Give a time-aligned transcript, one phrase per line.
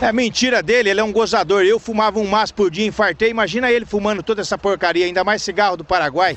[0.00, 1.64] É mentira dele, ele é um gozador.
[1.64, 3.30] Eu fumava um maço por dia, infartei.
[3.30, 6.36] Imagina ele fumando toda essa porcaria, ainda mais cigarro do Paraguai.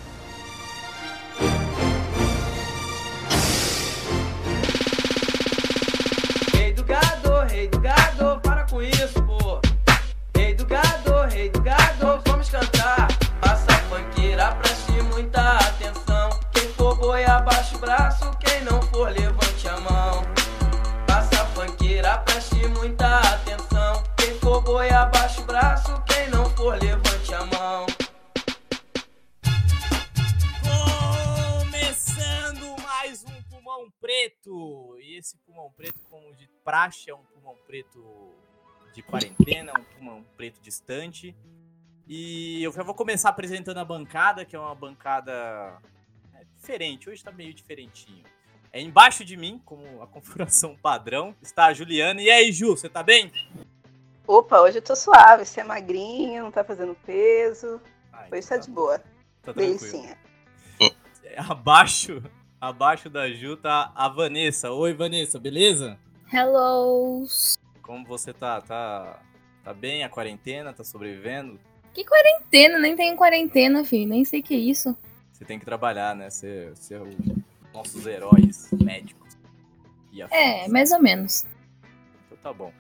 [35.60, 38.02] Pulmão preto, como de praxe, é um pulmão preto
[38.94, 41.36] de quarentena, um pulmão preto distante.
[42.08, 45.78] E eu já vou começar apresentando a bancada, que é uma bancada
[46.34, 47.10] é, diferente.
[47.10, 48.24] Hoje tá meio diferentinho.
[48.72, 52.22] É embaixo de mim, como a configuração padrão, está a Juliana.
[52.22, 53.32] E aí, Ju, você tá bem?
[54.26, 55.46] Opa, hoje eu tô suave.
[55.46, 57.82] Você é magrinho, não tá fazendo peso.
[58.14, 59.00] Ah, Hoje tá então de boa.
[59.00, 59.80] tá tranquilo.
[59.80, 60.18] Delicinha.
[61.50, 62.24] Abaixo,
[62.60, 64.72] abaixo da Ju tá a Vanessa.
[64.72, 65.98] Oi, Vanessa, beleza?
[66.32, 67.26] Hello.
[67.82, 68.62] Como você tá?
[68.62, 69.20] Tá,
[69.64, 70.04] tá bem?
[70.04, 70.74] A quarentena?
[70.74, 71.60] Tá sobrevivendo?
[71.94, 72.78] Que quarentena?
[72.78, 74.08] Nem tenho quarentena, filho.
[74.10, 74.96] Nem sei o que é isso.
[75.32, 76.30] Você tem que trabalhar, né?
[76.30, 77.10] Ser, ser o-
[77.74, 79.38] nossos heróis médicos.
[80.12, 80.22] E.
[80.22, 81.46] É, mais ou menos.
[82.26, 82.72] Então tá bom.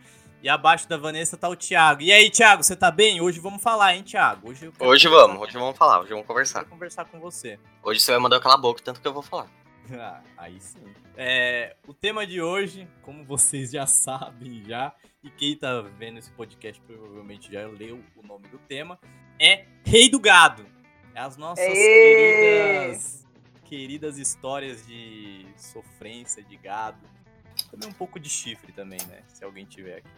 [0.42, 2.02] E abaixo da Vanessa tá o Thiago.
[2.02, 3.20] E aí, Thiago, você tá bem?
[3.20, 4.50] Hoje vamos falar, hein, Thiago?
[4.50, 6.60] Hoje, eu Hoje vamos, hoje vamos falar, hoje vamos conversar.
[6.60, 7.60] quero conversar com você.
[7.84, 9.48] Hoje você vai mandar eu calar a boca, tanto que eu vou falar.
[10.00, 10.84] Ah, aí sim.
[11.18, 16.32] É, o tema de hoje, como vocês já sabem já, e quem tá vendo esse
[16.32, 19.00] podcast provavelmente já leu o nome do tema,
[19.40, 20.66] é Rei do Gado.
[21.14, 23.28] É as nossas queridas,
[23.66, 27.00] queridas histórias de sofrência de gado.
[27.70, 29.24] Também um pouco de chifre também, né?
[29.28, 30.10] Se alguém tiver aqui.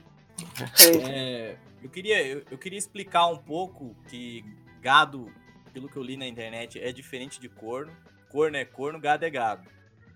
[1.09, 4.45] É, eu, queria, eu, eu queria explicar um pouco que
[4.79, 5.33] gado,
[5.73, 7.95] pelo que eu li na internet, é diferente de corno.
[8.31, 9.67] Corno é corno, gado é gado.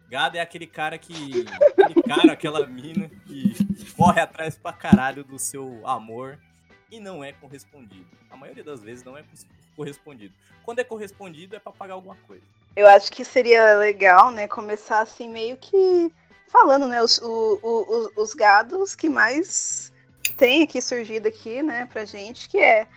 [0.09, 1.45] Gado é aquele cara que.
[1.83, 3.53] Aquele cara, aquela mina que
[3.95, 6.37] corre atrás pra caralho do seu amor
[6.91, 8.05] e não é correspondido.
[8.29, 9.23] A maioria das vezes não é
[9.75, 10.33] correspondido.
[10.63, 12.43] Quando é correspondido é pra pagar alguma coisa.
[12.75, 16.11] Eu acho que seria legal, né, começar assim meio que
[16.49, 19.91] falando, né, os, o- o- os gados que mais
[20.37, 22.87] tem aqui surgido aqui, né, pra gente, que é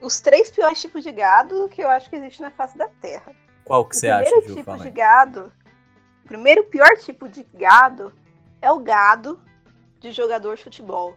[0.00, 3.34] os três piores tipos de gado que eu acho que existe na face da Terra.
[3.64, 4.56] Qual que o você acha, primeiro Gil?
[4.56, 5.52] tipo Fala de gado,
[6.24, 8.12] o primeiro pior tipo de gado
[8.60, 9.40] é o gado
[10.00, 11.16] de jogador de futebol.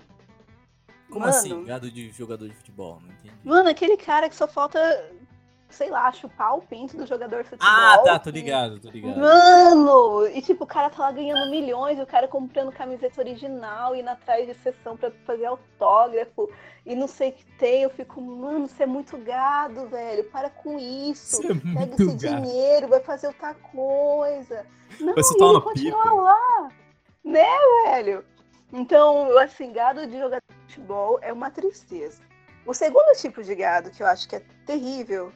[1.09, 1.63] Como Mano, assim?
[1.63, 2.99] Gado de jogador de futebol?
[3.01, 3.35] Não entendi.
[3.43, 4.79] Mano, aquele cara que só falta,
[5.69, 7.67] sei lá, chupar o pinto do jogador de futebol.
[7.69, 9.17] Ah, tá, tô que- ligado, tô ligado.
[9.19, 10.27] Mano!
[10.27, 14.09] E tipo, o cara tá lá ganhando milhões, e o cara comprando camiseta original, indo
[14.09, 16.49] atrás de sessão pra fazer autógrafo,
[16.85, 17.81] e não sei o que tem.
[17.83, 20.23] Eu fico, mano, você é muito gado, velho.
[20.25, 21.37] Para com isso.
[21.41, 22.41] Você é Pega esse gado.
[22.41, 24.65] dinheiro, vai fazer outra coisa.
[24.99, 26.13] Não, e soltar ele continua pipa.
[26.15, 26.69] lá,
[27.23, 27.47] né,
[27.85, 28.23] velho?
[28.71, 32.21] Então, assim, gado de jogador de futebol é uma tristeza.
[32.65, 35.31] O segundo tipo de gado, que eu acho que é terrível,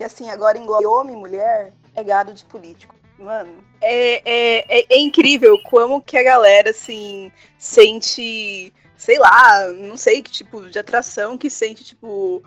[0.00, 2.94] que assim, agora engloba homem e mulher, é gado de político.
[3.18, 9.98] Mano, é, é, é, é incrível como que a galera, assim, sente, sei lá, não
[9.98, 12.42] sei que tipo de atração que sente, tipo,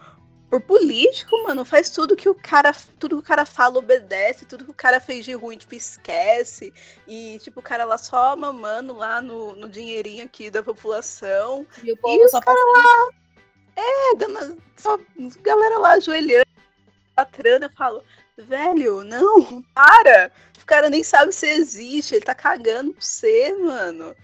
[0.50, 4.66] por político, mano, faz tudo que o cara, tudo que o cara fala obedece, tudo
[4.66, 6.74] que o cara fez de ruim, tipo, esquece.
[7.08, 11.68] E, tipo, o cara lá só mamando lá no, no dinheirinho aqui da população.
[11.84, 13.10] E o E povo os só caras lá,
[13.76, 15.00] é, dando, só
[15.44, 16.43] galera lá ajoelhando,
[17.16, 18.04] patrando, eu falo,
[18.38, 20.32] velho, não, para!
[20.62, 24.16] O cara nem sabe se existe, ele tá cagando pra você, mano.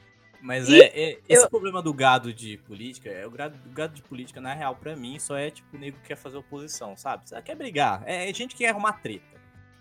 [0.42, 3.74] Mas E é, é- esse eu- problema do gado de política, é o gado, o
[3.74, 6.38] gado de política, na real, pra mim, só é tipo o nego que quer fazer
[6.38, 7.28] oposição, sabe?
[7.28, 8.04] Você quer brigar.
[8.06, 9.26] É, é gente que quer arrumar treta.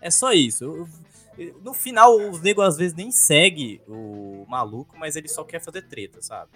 [0.01, 0.65] É só isso.
[0.65, 0.89] Eu-
[1.37, 5.61] eu- no final, os negros às vezes nem segue o maluco, mas ele só quer
[5.61, 6.51] fazer treta, sabe?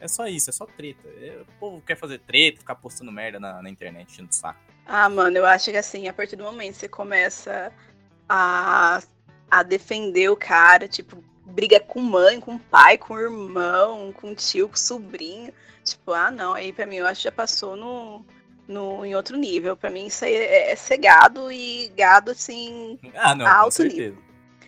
[0.00, 1.08] É, só isso, é só treta.
[1.08, 4.60] É, o povo quer fazer treta, ficar postando merda na, na internet, enchendo o saco.
[4.86, 7.72] Ah, mano, eu acho que assim, a partir do momento que você começa
[8.28, 9.02] a,
[9.50, 14.76] a defender o cara, tipo, briga com mãe, com pai, com irmão, com tio, com
[14.76, 15.52] sobrinho.
[15.82, 18.24] Tipo, ah, não, aí pra mim eu acho que já passou no,
[18.66, 19.76] no, em outro nível.
[19.76, 22.98] Pra mim isso aí é, é ser gado e gado, assim.
[23.14, 24.16] Ah, não, com Alto certeza.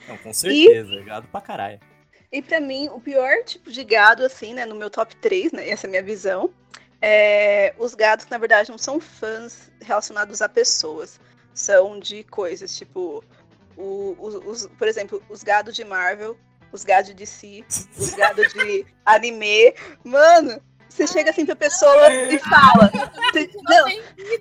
[0.09, 0.95] Não, com certeza.
[0.95, 1.81] é Gado pra caralho.
[2.33, 5.69] E pra mim, o pior tipo de gado, assim, né, no meu top 3, né,
[5.69, 6.51] essa é a minha visão,
[7.01, 11.21] é os gados que na verdade não são fãs relacionados a pessoas,
[11.55, 13.23] são de coisas, tipo,
[13.77, 16.37] o, os, os- por exemplo, os gados de Marvel,
[16.73, 17.65] os gados de DC,
[17.97, 19.75] os gados de anime.
[20.05, 22.91] Mano, Você chega assim pra pessoa e fala.
[23.33, 23.87] Você- não,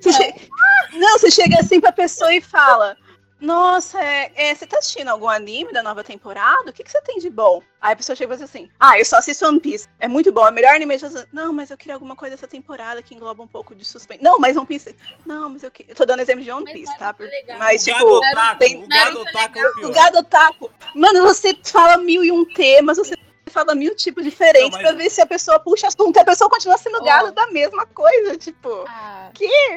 [0.02, 0.50] você che-
[0.94, 2.96] não, você chega assim pra pessoa e fala.
[3.46, 6.70] Nossa, é, é, você tá assistindo algum anime da nova temporada?
[6.70, 7.62] O que, que você tem de bom?
[7.80, 9.88] Aí a pessoa chega e fala assim: Ah, eu só assisto One Piece.
[10.00, 10.96] É muito bom, é o melhor anime.
[10.98, 13.86] de todos." Não, mas eu queria alguma coisa dessa temporada que engloba um pouco de
[13.86, 14.24] suspense.
[14.24, 14.96] Não, mas One Piece.
[15.26, 15.92] Não, mas eu queria.
[15.92, 17.06] Eu tô dando exemplo de One Mas Piece, tá?
[17.06, 17.60] Naruto é legal.
[17.60, 20.72] Mas, o tipo, gado otaku, tem- o gado Naruto é otaku é o gado otaku.
[20.96, 23.16] Mano, você fala mil e um temas, você
[23.52, 26.16] fala mil tipos diferentes Não, mas- pra ver se a pessoa puxa assunto.
[26.18, 27.04] E a pessoa continua sendo Ó.
[27.04, 28.86] gado da mesma coisa, tipo.
[28.88, 29.30] Ah,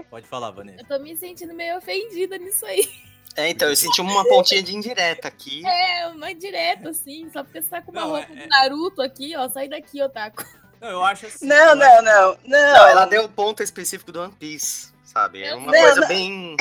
[0.09, 0.81] Pode falar, Vanessa.
[0.81, 2.89] eu tô me sentindo meio ofendida nisso aí.
[3.37, 5.65] É, então, eu senti uma pontinha de indireta aqui.
[5.65, 9.01] É, uma direta, assim, só porque você tá com uma Não, roupa é- do Naruto
[9.03, 9.49] aqui, ó.
[9.49, 10.45] Sai daqui, Otaku.
[10.81, 11.47] Não, eu acho assim.
[11.47, 12.73] Não, não, acho- não, não.
[12.75, 15.43] Não, ela deu um ponto específico do One Piece, sabe?
[15.43, 16.09] É uma Não, coisa não.
[16.09, 16.57] bem.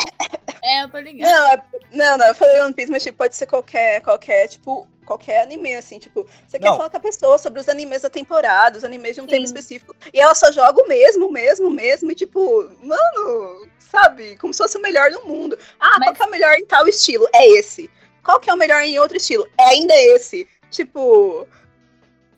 [0.64, 1.32] É, eu tô ligada.
[1.32, 4.88] Não, é- não, não, eu falei One Piece, mas tipo, pode ser qualquer, qualquer, tipo,
[5.06, 6.76] qualquer anime, assim, tipo, você quer Não.
[6.78, 9.54] falar com a pessoa sobre os animes da temporada, os animes de um tema Sim.
[9.54, 14.58] específico, e ela só joga o mesmo, mesmo, mesmo, e tipo, mano, sabe, como se
[14.58, 15.58] fosse o melhor do mundo.
[15.80, 17.28] Ah, Mas- qual que é o melhor em tal estilo?
[17.34, 17.90] É esse.
[18.24, 19.48] Qual que é o melhor em outro estilo?
[19.58, 20.46] É ainda esse.
[20.70, 21.48] Tipo,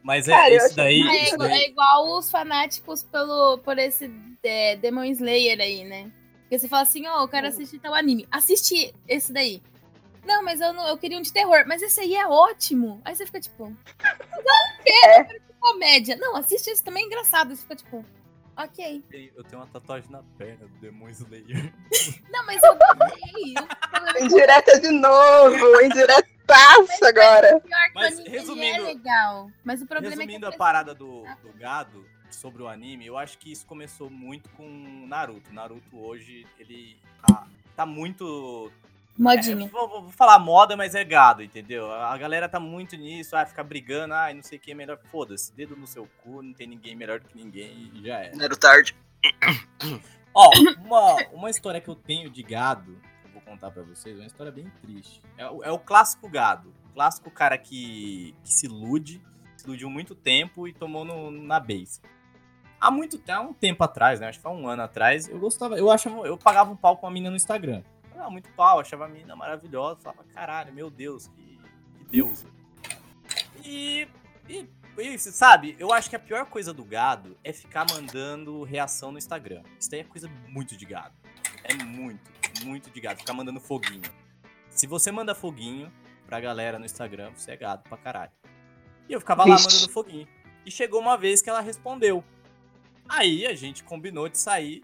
[0.10, 1.02] Mas é Cara, eu isso daí.
[1.08, 4.12] É, isso igual, daí- é igual os fanáticos pelo, por esse
[4.42, 6.10] é, Demon Slayer aí, né?
[6.42, 8.28] Porque você fala assim, ó, eu quero assistir tal anime.
[8.32, 9.62] Assiste esse daí.
[10.26, 11.64] Não, mas eu, não, eu queria um de terror.
[11.68, 13.00] Mas esse aí é ótimo.
[13.06, 13.66] Aí você fica tipo...
[13.70, 13.76] Não
[14.84, 16.16] quero, eu quero de comédia.
[16.18, 17.56] Não, assiste esse também é engraçado.
[17.56, 18.04] Você fica tipo...
[18.58, 19.04] Ok.
[19.38, 21.72] Eu tenho uma tatuagem na perna do Demon Slayer.
[22.32, 23.54] Não, mas eu gostei.
[24.16, 25.80] É indireta de novo,
[26.54, 27.62] indiretaço agora.
[27.94, 29.51] Mas, é resumindo- legal.
[29.63, 30.57] Mas o problema Resumindo é a que...
[30.57, 35.51] parada do, do gado sobre o anime, eu acho que isso começou muito com Naruto.
[35.54, 38.72] Naruto hoje, ele tá, tá muito.
[39.18, 39.68] é, Modinha.
[39.68, 41.92] vou, vou- vou falar moda, mas é gado, entendeu?
[41.92, 44.98] A galera tá muito nisso, ah, fica brigando, ah, não sei quem é melhor.
[45.12, 48.31] Foda-se, dedo no seu cu, não tem ninguém melhor que ninguém e já é.
[48.40, 48.95] Era tarde.
[50.34, 50.50] Ó,
[50.86, 52.95] uma, uma história que eu tenho de gado,
[53.50, 55.22] contar pra vocês, é uma história bem triste.
[55.38, 56.74] É, é o clássico gado.
[56.92, 59.22] O clássico cara que, que se ilude,
[59.57, 62.00] se iludiu muito tempo e tomou no, na base.
[62.80, 64.28] Há muito há um tempo atrás, né?
[64.28, 67.06] Acho que foi um ano atrás, eu gostava, eu achava, eu pagava um pau com
[67.06, 67.84] uma mina no Instagram.
[68.18, 71.60] Ah, muito pau, achava a mina maravilhosa, falava, caralho, meu Deus, que,
[71.98, 72.48] que deusa.
[73.63, 74.07] E,
[74.48, 74.68] e
[74.98, 75.75] isso, sabe?
[75.80, 79.63] Eu acho que a pior coisa do gado é ficar mandando reação no Instagram.
[79.80, 81.16] Isso daí é coisa muito de gado.
[81.63, 82.31] É muito,
[82.64, 83.20] muito de gado.
[83.20, 84.10] Ficar mandando foguinho.
[84.70, 85.92] Se você manda foguinho
[86.26, 88.32] pra galera no Instagram, você é gado pra caralho.
[89.08, 90.28] E eu ficava lá mandando foguinho.
[90.66, 92.24] E chegou uma vez que ela respondeu.
[93.08, 94.84] Aí a gente combinou de sair.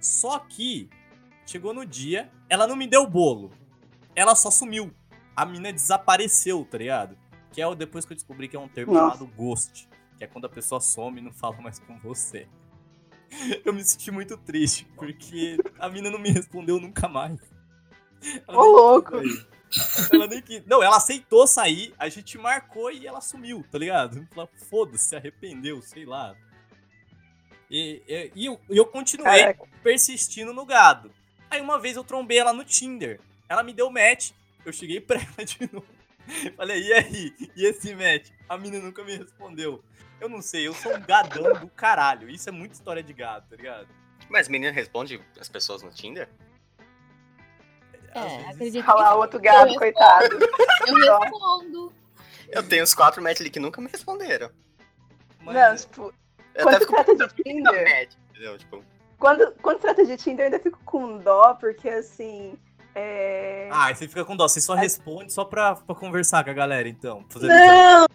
[0.00, 0.88] Só que
[1.46, 3.52] chegou no dia, ela não me deu o bolo.
[4.14, 4.92] Ela só sumiu.
[5.34, 7.18] A mina desapareceu, tá ligado?
[7.52, 9.18] Que é o depois que eu descobri que é um termo Nossa.
[9.18, 9.88] chamado ghost.
[10.16, 12.48] Que é quando a pessoa some e não fala mais com você.
[13.64, 17.38] Eu me senti muito triste, porque a mina não me respondeu nunca mais.
[18.48, 19.12] Ela Ô, louco.
[20.12, 20.64] Ela nem quis.
[20.66, 24.26] Não, ela aceitou sair, a gente marcou e ela sumiu, tá ligado?
[24.34, 26.34] Ela, foda-se, se arrependeu, sei lá.
[27.70, 29.64] E, e- e eu, eu continuei Caraca.
[29.82, 31.12] persistindo no gado.
[31.50, 33.20] Aí uma vez eu trombei ela no Tinder.
[33.48, 34.30] Ela me deu match.
[34.64, 35.86] Eu cheguei pra ela de novo.
[36.56, 37.34] Falei, e aí?
[37.56, 38.30] E esse match?
[38.48, 39.82] A mina nunca me respondeu.
[40.20, 42.28] Eu não sei, eu sou um gadão do caralho.
[42.30, 43.88] Isso é muita história de gado, tá ligado?
[44.28, 46.28] Mas menina responde as pessoas no Tinder?
[48.14, 50.24] É, acredito que outro gado, Eu coitado.
[50.86, 51.92] eu respondo.
[52.48, 54.50] Eu tenho os quatro match ali que nunca me responderam.
[55.40, 56.14] Mas- Não, tipo,
[56.54, 58.58] Eu quando até se fico trata de Tinder, match, entendeu?
[58.58, 58.84] Tipo,
[59.18, 62.58] quando, quando se trata de Tinder, eu ainda fico com dó, porque assim.
[62.98, 63.68] É...
[63.70, 64.48] Ah, você fica com dó.
[64.48, 67.22] Você só responde só pra, pra conversar com a galera, então.
[67.42, 68.06] Não!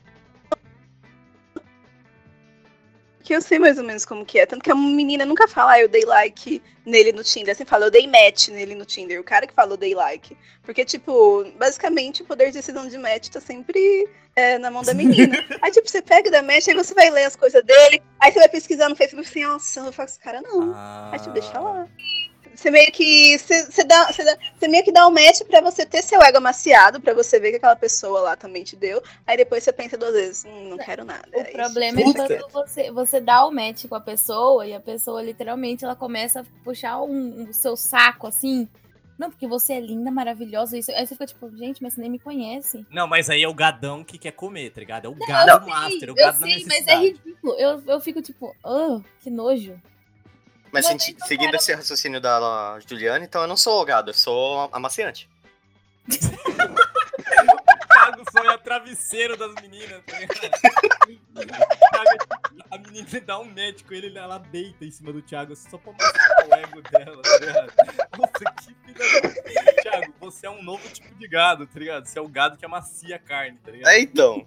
[3.23, 4.47] Que eu sei mais ou menos como que é.
[4.47, 7.53] Tanto que a menina nunca fala, ah, eu dei like nele no Tinder.
[7.53, 9.21] Assim, fala, eu dei match nele no Tinder.
[9.21, 10.35] O cara que falou dei like.
[10.63, 14.95] Porque, tipo, basicamente o poder de decisão de match tá sempre é, na mão da
[14.95, 15.37] menina.
[15.61, 18.01] aí, tipo, você pega dá match, aí você vai ler as coisas dele.
[18.19, 20.73] Aí você vai pesquisar no Facebook assim, nossa, eu não faço esse cara, não.
[20.73, 21.87] Ah, Aí tipo, deixa lá.
[22.55, 23.37] Você meio que.
[23.37, 26.21] Você, você dá, você, dá- você meio que dá um match pra você ter seu
[26.21, 29.01] ego amaciado, pra você ver que aquela pessoa lá também te deu.
[29.25, 31.27] Aí depois você pensa duas vezes, hum, não quero nada.
[31.33, 31.51] O é isso.
[31.53, 32.27] problema é Puta.
[32.27, 36.41] quando você, você dá o match com a pessoa e a pessoa literalmente ela começa
[36.41, 38.67] a puxar um, um seu saco assim.
[39.17, 40.75] Não, porque você é linda, maravilhosa.
[40.75, 40.91] Isso.
[40.91, 42.83] Aí você fica tipo, gente, mas você nem me conhece.
[42.89, 45.05] Não, mas aí é o gadão que quer comer, tá ligado?
[45.05, 47.53] É o Eu gado sei, master, o gado na sei, mas é ridículo.
[47.53, 49.79] Eu, eu fico tipo, oh, que nojo.
[50.71, 54.13] Mas então, seguindo cara- esse raciocínio da Juliana, então eu não sou o gado, eu
[54.13, 55.29] sou amaciante.
[56.07, 60.51] O Thiago sonha travesseiro das meninas, tá ligado?
[62.71, 63.53] A menina dá um
[63.87, 67.37] com ele, ela deita em cima do Thiago só pra mostrar o ego dela, tá
[67.39, 67.73] ligado?
[68.17, 69.81] Nossa, que filha da puta.
[69.81, 72.05] Thiago, você é um novo tipo de gado, tá ligado?
[72.07, 73.89] Você é o gado que amacia a carne, tá ligado?
[73.91, 74.45] É, então.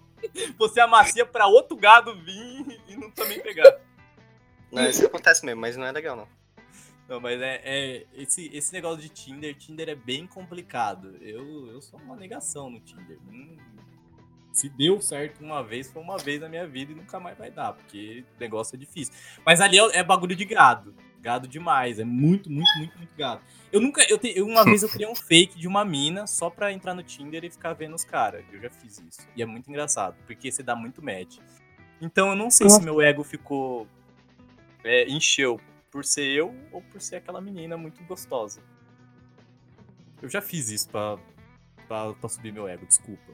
[0.58, 3.76] Você amacia pra outro gado vir e não também pegar.
[4.74, 6.28] Não, isso acontece mesmo, mas não é legal, não.
[7.08, 11.16] Não, mas é, é- esse, esse negócio de Tinder, Tinder é bem complicado.
[11.20, 13.18] Eu, eu sou uma negação no Tinder.
[13.30, 13.56] Hum,
[14.52, 17.50] se deu certo uma vez, foi uma vez na minha vida e nunca mais vai
[17.50, 19.12] dar, porque o negócio é difícil.
[19.44, 20.94] Mas ali é, é bagulho de gado.
[21.20, 21.98] Gado demais.
[21.98, 23.40] É muito, muito, muito, muito gado.
[23.72, 24.02] Eu nunca.
[24.10, 27.02] Eu te- uma vez eu criei um fake de uma mina só pra entrar no
[27.02, 28.44] Tinder e ficar vendo os caras.
[28.52, 29.26] Eu já fiz isso.
[29.36, 31.38] E é muito engraçado, porque você dá muito match.
[32.00, 33.86] Então eu não sei se meu ego ficou.
[34.84, 35.60] É, encheu
[35.90, 38.60] por ser eu ou por ser aquela menina muito gostosa.
[40.22, 41.18] Eu já fiz isso pra,
[41.88, 43.32] pra, pra subir meu ego, desculpa.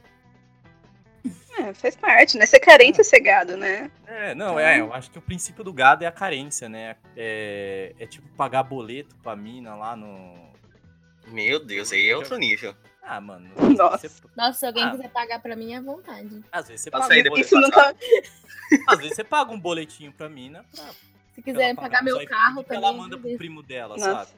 [1.59, 2.47] É, faz parte, né?
[2.47, 3.91] Ser carente é ser gado, né?
[4.07, 6.97] É, não, é, eu acho que o princípio do gado é a carência, né?
[7.15, 10.51] É, é tipo pagar boleto pra mina lá no.
[11.29, 12.75] Meu Deus, aí é outro nível.
[13.03, 13.51] Ah, mano.
[13.77, 14.09] Nossa.
[14.09, 14.91] Você, Nossa, se alguém Ah.
[14.93, 16.43] quiser pagar pra mim, é à vontade.
[16.51, 17.97] às vezes você Passa paga um boleto, Isso nunca.
[18.89, 20.91] às vezes você paga um boletinho pra mina pra,
[21.41, 22.97] Se quiser ela pagar meu carro Ela também.
[23.01, 24.27] manda pro primo dela, Nossa.
[24.27, 24.31] sabe?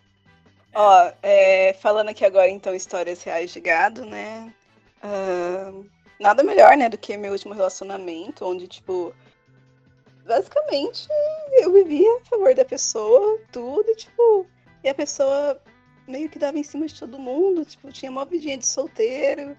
[0.75, 4.55] Ó, é, falando aqui agora, então, histórias reais de gado, né?
[5.03, 5.73] Ah,
[6.21, 9.13] nada melhor, né, do que meu último relacionamento, onde, tipo,
[10.25, 11.09] basicamente
[11.61, 14.47] eu vivia a favor da pessoa, tudo, e, tipo,
[14.85, 15.61] e a pessoa
[16.07, 19.57] meio que dava em cima de todo mundo, tipo, tinha uma vidinha de solteiro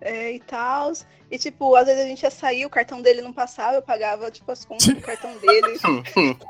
[0.00, 0.92] é, e tal.
[1.30, 4.30] E, tipo, às vezes a gente ia sair, o cartão dele não passava, eu pagava,
[4.30, 5.78] tipo, as contas do cartão dele.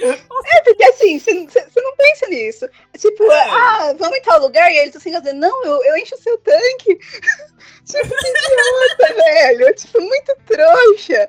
[0.00, 2.64] É, porque assim, você não pensa nisso.
[2.92, 3.50] É Tipo, É.
[3.50, 4.72] ah, vamos em tal lugar?
[4.72, 6.96] E eles assim, dizendo, não, eu, eu encho o seu tanque.
[7.84, 9.74] tipo, que idiota, velho.
[9.74, 11.28] Tipo, muito trouxa.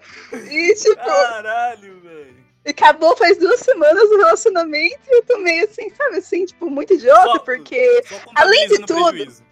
[0.50, 2.36] E, tipo, Caralho, velho.
[2.66, 6.70] e acabou faz duas semanas o relacionamento e eu tô meio assim, sabe assim, tipo,
[6.70, 8.04] muito idiota, Só- porque.
[8.08, 9.44] Só Além de tudo, prejuízo.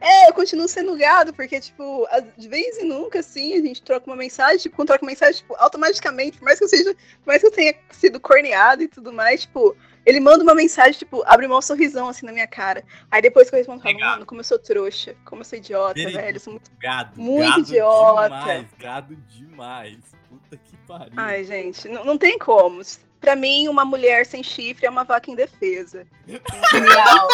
[0.00, 4.06] É, eu continuo sendo gado, porque, tipo, de vez em nunca, assim, a gente troca
[4.06, 7.40] uma mensagem, tipo, quando troca mensagem, tipo, automaticamente, por mais que eu seja, por mais
[7.40, 9.76] que eu tenha sido corneado e tudo mais, tipo,
[10.06, 12.84] ele manda uma mensagem, tipo, abre um sorrisão, assim, na minha cara.
[13.10, 15.94] Aí depois que eu respondo, falo, mano, como eu sou trouxa, como eu sou idiota,
[15.94, 16.70] velho, eu sou muito...
[16.78, 17.20] Gado.
[17.20, 18.28] Muito gado idiota.
[18.28, 19.98] Demais, gado demais.
[20.28, 21.12] Puta que pariu.
[21.16, 22.80] Ai, gente, não, não tem como.
[23.20, 26.06] Pra mim, uma mulher sem chifre é uma vaca indefesa.
[26.70, 27.28] Genial.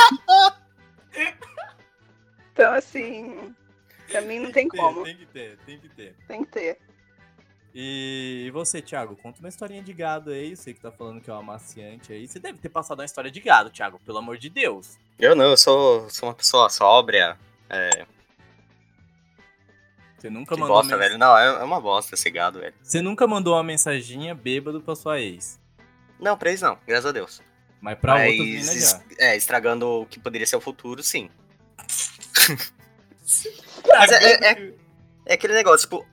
[2.54, 3.52] Então, assim,
[4.08, 6.14] pra mim não tem Tem, como, Tem que ter, tem que ter.
[6.28, 6.78] tem que ter.
[7.74, 10.54] E você, Thiago, conta uma historinha de gado aí.
[10.56, 12.28] Você que tá falando que é um amaciante aí.
[12.28, 14.96] Você deve ter passado uma história de gado, Thiago, pelo amor de Deus.
[15.18, 17.36] Eu não, eu sou, sou uma pessoa sóbria.
[17.68, 18.06] É,
[20.16, 21.18] Você nunca que mandou bosta, uma mens- velho.
[21.18, 22.74] Não, é, é uma bosta esse gado, velho.
[22.80, 25.58] Você nunca mandou uma mensaginha bêbado pra sua ex.
[26.20, 27.42] Não, pra eles não, graças a Deus.
[27.80, 29.02] Mas pra Mas, outras já.
[29.18, 31.28] é, estragando o que poderia ser o futuro, sim.
[33.98, 34.72] Mas é-
[35.26, 36.06] É aquele negócio, tipo,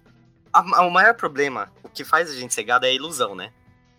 [0.53, 3.35] a- a- o maior problema, o que faz a gente ser gado é a ilusão,
[3.35, 3.51] né?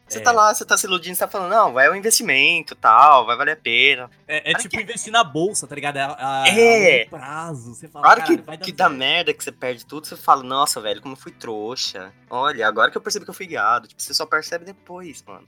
[0.09, 0.23] Você É.
[0.23, 3.37] tá lá, você tá se iludindo, você tá falando, não, vai um investimento tal, vai
[3.37, 4.11] valer a pena.
[4.27, 5.97] É, é tipo investir na bolsa, tá ligado?
[5.99, 6.95] É, a, É.
[6.95, 7.75] a longo prazo.
[7.75, 9.85] Você fala, A hora que, "Caralho, vai dar que dá certo." merda, que você perde
[9.87, 12.12] tudo, você fala, nossa, velho, como eu fui trouxa.
[12.31, 13.87] Olha, agora que eu percebi que eu fui gado.
[13.89, 15.47] Tipo, você só percebe depois, mano.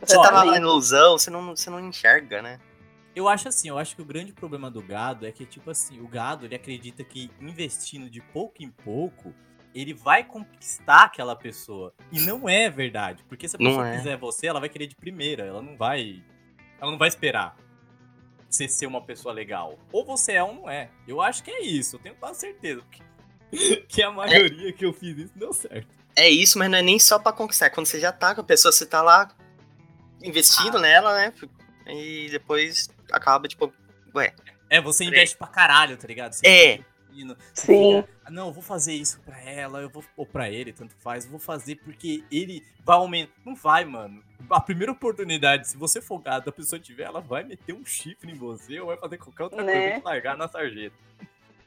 [0.00, 0.58] Você tá lá na Exatamente.
[0.60, 2.58] ilusão, você não, você não enxerga, né?
[3.14, 6.00] Eu acho assim, eu acho que o grande problema do gado é que, tipo assim,
[6.00, 9.32] o gado ele acredita que investindo de pouco em pouco,
[9.74, 11.94] ele vai conquistar aquela pessoa.
[12.10, 13.24] E não é verdade.
[13.28, 13.96] Porque se a pessoa é.
[13.96, 15.44] quiser você, ela vai querer de primeira.
[15.44, 16.22] Ela não vai.
[16.80, 17.56] Ela não vai esperar
[18.54, 19.78] você ser uma pessoa legal.
[19.92, 20.90] Ou você é ou não é.
[21.06, 22.82] Eu acho que é isso, eu tenho quase certeza.
[23.50, 25.88] Que, que a maioria que eu fiz isso deu certo.
[26.16, 27.70] É isso, mas não é nem só pra conquistar.
[27.70, 29.34] Quando você já tá com a pessoa, você tá lá
[30.22, 31.32] investindo nela, né?
[31.86, 33.72] E depois acaba, tipo,
[34.14, 34.32] ué,
[34.70, 36.32] É, você investe pra caralho, tá ligado?
[36.32, 36.80] Você É.
[37.54, 38.02] Sim.
[38.02, 40.96] fica, "Ah, não, eu vou fazer isso pra ela, eu vou, ou pra ele, tanto
[40.96, 43.32] faz, eu vou fazer porque ele vai aumentar.
[43.44, 44.20] Não vai, mano.
[44.50, 48.32] A primeira oportunidade, se você for gado, a pessoa tiver, ela vai meter um chifre
[48.32, 49.72] em você ou vai fazer qualquer outra Né?
[49.72, 50.96] coisa, vai te largar na sarjeta.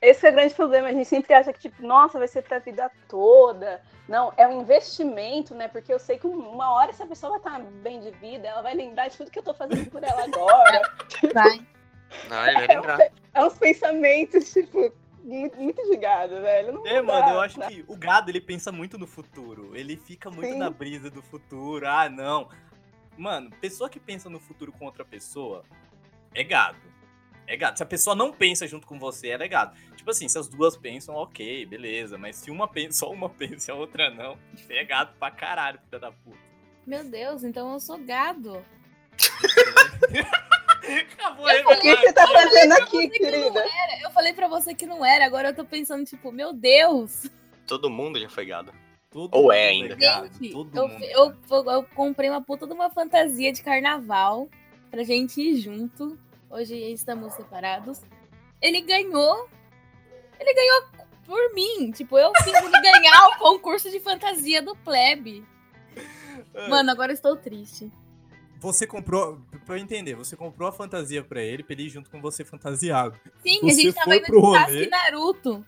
[0.02, 0.88] Esse é o grande problema.
[0.88, 3.82] A gente sempre acha que, tipo, nossa, vai ser pra vida toda.
[4.08, 5.68] Não, é um investimento, né?
[5.68, 8.74] Porque eu sei que uma hora essa pessoa vai estar bem de vida, ela vai
[8.74, 10.82] lembrar de tudo que eu tô fazendo por ela agora.
[11.34, 11.66] Vai.
[12.32, 13.00] ai, vai lembrar.
[13.34, 16.72] É uns pensamentos, tipo, muito, muito de gado, velho.
[16.72, 17.68] Não É, dá, mano, eu acho né?
[17.68, 19.76] que o gado, ele pensa muito no futuro.
[19.76, 20.58] Ele fica muito Sim.
[20.60, 21.86] na brisa do futuro.
[21.86, 22.48] Ah, não.
[23.18, 25.66] Mano, pessoa que pensa no futuro com outra pessoa
[26.34, 26.78] é gado.
[27.48, 27.78] É gado.
[27.78, 29.76] Se a pessoa não pensa junto com você, ela é gado.
[29.96, 32.18] Tipo assim, se as duas pensam, ok, beleza.
[32.18, 35.32] Mas se uma pensa, só uma pensa e a outra não, você é gado pra
[35.32, 36.38] caralho, filha da puta.
[36.86, 38.64] Meu Deus, então eu sou gado.
[41.12, 43.60] Acabou O que você tá fazendo aqui, Eu falei que não querida?
[43.60, 44.02] era.
[44.02, 47.24] Eu falei pra você que não era, agora eu tô pensando, tipo, meu Deus.
[47.66, 48.72] Todo mundo já foi gado.
[49.10, 49.96] Todo Ou é mundo ainda.
[49.96, 53.52] gado, Gente, todo eu, mundo é eu, eu, eu comprei uma puta de uma fantasia
[53.52, 54.48] de carnaval
[54.92, 56.18] pra gente ir junto.
[56.50, 58.02] Hoje estamos separados.
[58.62, 59.50] Ele ganhou.
[60.40, 60.84] Ele ganhou
[61.26, 61.92] por mim.
[61.92, 65.46] Tipo, eu fiz ele ganhar o concurso de fantasia do plebe.
[66.70, 67.92] Mano, agora estou triste.
[68.60, 72.10] Você comprou, pra eu entender, você comprou a fantasia pra ele, pra ele ir junto
[72.10, 73.20] com você fantasiado.
[73.44, 74.58] Sim, a Você gente tava indo pro de.
[74.58, 75.66] Sasuke Naruto.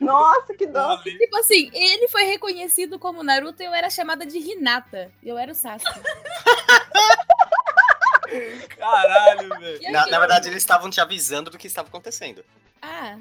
[0.00, 0.96] Nossa, que dó.
[1.02, 5.12] Tipo assim, ele foi reconhecido como Naruto e eu era chamada de Hinata.
[5.22, 6.00] E eu era o Sasuke.
[8.68, 9.92] Caralho, velho.
[9.92, 12.44] Na, na verdade, eles estavam te avisando do que estava acontecendo.
[12.82, 13.18] Ah,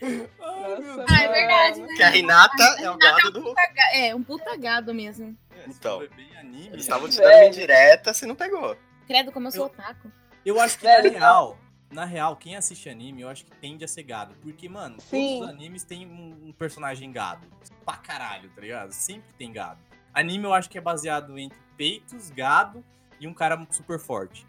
[0.00, 1.94] Nossa, ah, é verdade, né?
[1.96, 3.54] Que a Renata é o gado do.
[3.92, 5.36] É, um puta gado mesmo.
[5.50, 5.76] Deus.
[5.76, 6.02] Então.
[6.38, 6.68] Anime.
[6.68, 7.28] Eles estavam te Velho.
[7.28, 8.76] dando uma indireta, você não pegou.
[9.06, 10.12] Credo, como eu sou Eu- otaku.
[10.46, 11.58] Eu acho que Velho, na real,
[11.90, 14.34] na real, quem assiste anime, eu acho que tende a ser gado.
[14.40, 15.38] Porque, mano, Sim.
[15.38, 17.46] todos os animes têm um, um personagem gado.
[17.84, 18.92] Pra caralho, tá ligado?
[18.92, 19.80] Sempre tem gado.
[20.14, 22.84] Anime eu acho que é baseado entre peitos, gado
[23.20, 24.46] e um cara super forte.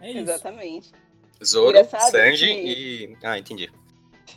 [0.00, 0.18] É isso.
[0.18, 0.92] Exatamente.
[1.44, 2.52] Zoro, Engraçado Sanji que-
[3.12, 3.16] e.
[3.22, 3.70] Ah, entendi.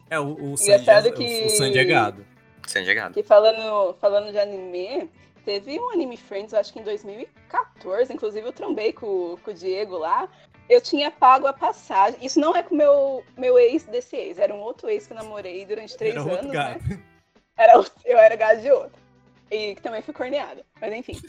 [0.10, 2.26] É, o, o, Sanji, é, que- o Sanji é gado.
[2.68, 3.14] Sanji é gado.
[3.14, 5.10] Que falando, falando de anime,
[5.46, 9.54] teve um Anime Friends, eu acho que em 2014, inclusive eu trombei com, com o
[9.54, 10.30] Diego lá.
[10.70, 12.18] Eu tinha pago a passagem.
[12.26, 15.12] Isso não é com o meu, meu ex desse ex, era um outro ex que
[15.14, 16.80] eu namorei durante três Era anos, né?
[17.58, 18.98] Era, o- eu era gado de outro.
[19.52, 20.66] E que também fui corneada.
[20.80, 21.20] Mas enfim.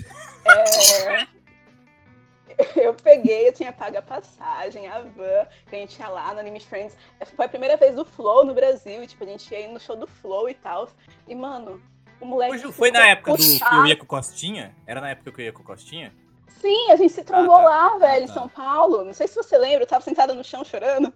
[0.46, 1.26] É,
[2.76, 6.40] Eu peguei, eu tinha pago a passagem, a van, que a gente ia lá no
[6.40, 6.96] Anime Friends.
[7.34, 9.80] Foi a primeira vez do Flow no Brasil, e, tipo, a gente ia ir no
[9.80, 10.88] show do Flow e tal.
[11.26, 11.80] E, mano,
[12.20, 12.54] o moleque.
[12.54, 13.86] Hoje foi na época do que eu puxado.
[13.86, 14.74] ia com o Costinha?
[14.86, 16.12] Era na época que eu ia com o Costinha?
[16.60, 17.68] Sim, a gente se trombou Ah, tá.
[17.68, 18.32] lá, velho, tá.
[18.32, 19.04] em São Paulo.
[19.04, 21.12] Não sei se você lembra, eu tava sentada no chão chorando.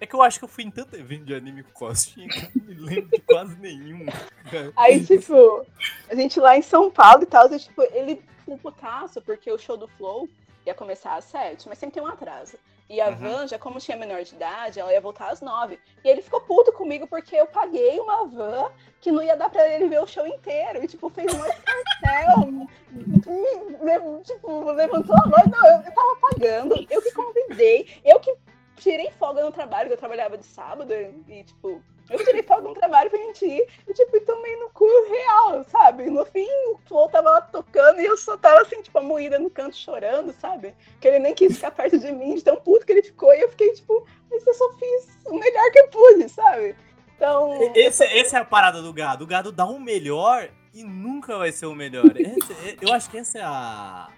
[0.00, 2.38] É que eu acho que eu fui em tanto evento de anime com Costinha que
[2.38, 4.06] eu não me lembro de quase nenhum.
[4.76, 5.64] Aí, tipo,
[6.08, 9.58] a gente lá em São Paulo e tal, e, tipo, ele ficou putaço porque o
[9.58, 10.28] show do Flow
[10.66, 12.56] ia começar às sete, mas sempre tem um atraso.
[12.88, 13.16] E a Uhum.
[13.16, 15.78] van, já como tinha menor de idade, ela ia voltar às nove.
[16.04, 19.66] E ele ficou puto comigo porque eu paguei uma van que não ia dar pra
[19.68, 20.84] ele ver o show inteiro.
[20.84, 22.46] E, tipo, fez um cartel.
[22.90, 25.46] me- tipo, levantou a voz.
[25.46, 26.86] Não, eu, eu tava pagando.
[26.90, 28.00] Eu que convidei.
[28.04, 28.34] Eu que
[28.76, 30.92] tirei folga no trabalho, que eu trabalhava de sábado.
[31.28, 33.66] E, tipo, eu tirei folga no trabalho pra gente ir.
[33.88, 36.10] E, tipo, tomei no cu real, sabe?
[36.10, 39.48] No fim, o Flow tava lá tocando e eu só tava, assim, tipo, moída no
[39.50, 40.74] canto chorando, sabe?
[41.00, 43.32] Que ele nem quis ficar perto de mim, de tão puto que ele ficou.
[43.34, 46.76] E eu fiquei, tipo, mas eu só fiz o melhor que eu pude, sabe?
[47.16, 47.72] Então.
[47.74, 49.24] Esse, essa é a parada do gado.
[49.24, 52.12] O gado dá o melhor e nunca vai ser o melhor.
[52.16, 54.08] Esse- eu acho que essa é a,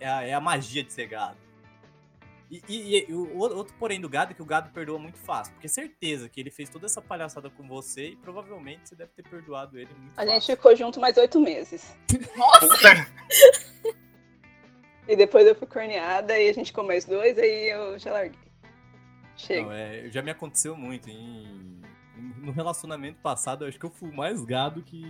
[0.00, 1.36] é a, é a magia de ser gado.
[2.50, 5.52] E, e- e o outro porém do gado é que o gado perdoa muito fácil.
[5.54, 9.22] Porque certeza que ele fez toda essa palhaçada com você e provavelmente você deve ter
[9.22, 10.32] perdoado ele muito A fácil.
[10.32, 11.94] gente ficou junto mais oito meses.
[12.10, 13.06] Puta,
[15.08, 18.38] E depois eu fui corneada e a gente ficou mais dois, aí eu já larguei.
[19.36, 19.62] Chega.
[19.62, 21.08] Não, é, já me aconteceu muito.
[21.08, 21.80] Em,
[22.38, 25.02] no relacionamento passado, eu acho que eu fui o mais gado que,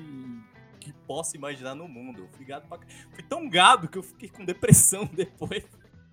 [0.79, 2.21] que posso imaginar no mundo.
[2.23, 2.79] Eu fui gado pra...
[3.13, 5.65] Fui tão gado que eu fiquei com depressão depois.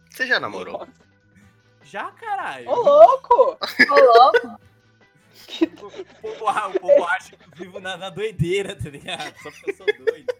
[0.10, 0.88] Você já namorou?
[1.90, 2.70] Já, caralho.
[2.70, 3.58] Ô, louco!
[3.90, 4.62] Ô, louco.
[5.62, 9.34] O povo, o povo acha que eu vivo na, na doideira, tá ligado?
[9.42, 10.34] Só porque eu sou doido.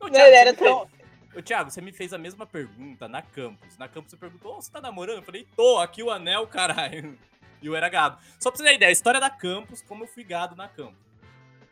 [0.00, 0.90] Ô, Thiago, ele você era me fez- tão.
[1.36, 3.76] Ô, Thiago, você me fez a mesma pergunta na campus.
[3.76, 5.16] Na campus você perguntou, "Ô, você tá namorando?
[5.18, 7.18] Eu falei, tô, aqui o anel, caralho.
[7.60, 8.18] E eu era gado.
[8.40, 10.96] Só pra você ter ideia, a história da campus, como eu fui gado na campus.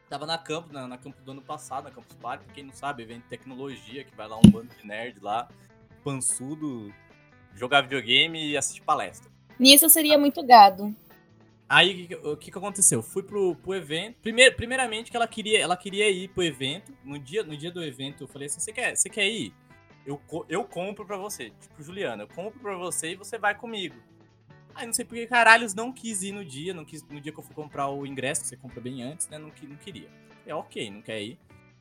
[0.09, 2.72] Tava na campus, na, na campus do ano passado, na Campus Party, pra quem não
[2.72, 5.48] sabe, evento de tecnologia, que vai lá um bando de nerd lá,
[6.05, 6.94] pançudo,
[7.57, 9.31] jogar videogame e assistir palestra.
[9.59, 10.95] Nisso eu seria muito gado.
[11.69, 13.03] Aí o que, que- aconteceu?
[13.03, 14.16] Fui pro, pro evento.
[14.23, 16.92] Primeiro, primeiramente que ela queria, ela queria ir pro evento.
[17.03, 19.53] No dia, no dia do evento, eu falei assim: você quer, você quer ir?
[20.07, 21.51] Eu, eu compro pra você.
[21.61, 23.97] Tipo, Juliana, eu compro pra você e você vai comigo.
[24.77, 27.33] Aí não sei por que caralhos não quis ir no dia, não quis, no dia
[27.33, 29.38] que eu fui comprar o ingresso, que você compra bem antes, né?
[29.38, 30.09] Não, não queria.
[30.47, 31.38] É ok, não quer ir.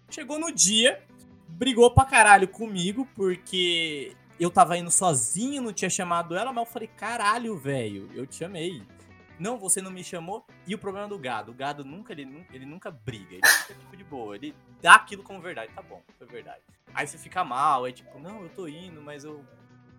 [0.10, 1.04] Chegou no dia,
[1.48, 6.71] brigou pra caralho comigo, porque eu tava indo sozinho, não tinha chamado ela, mas eu
[6.71, 8.84] falei, caralho, velho, eu te chamei.
[9.39, 10.45] Não, você não me chamou.
[10.65, 13.98] E o problema do gado, o gado nunca, ele, ele nunca briga, ele fica tipo
[13.98, 16.62] de boa, ele dá aquilo como verdade, tá bom, foi verdade.
[16.93, 19.43] Aí você fica mal, é tipo, não, eu tô indo, mas eu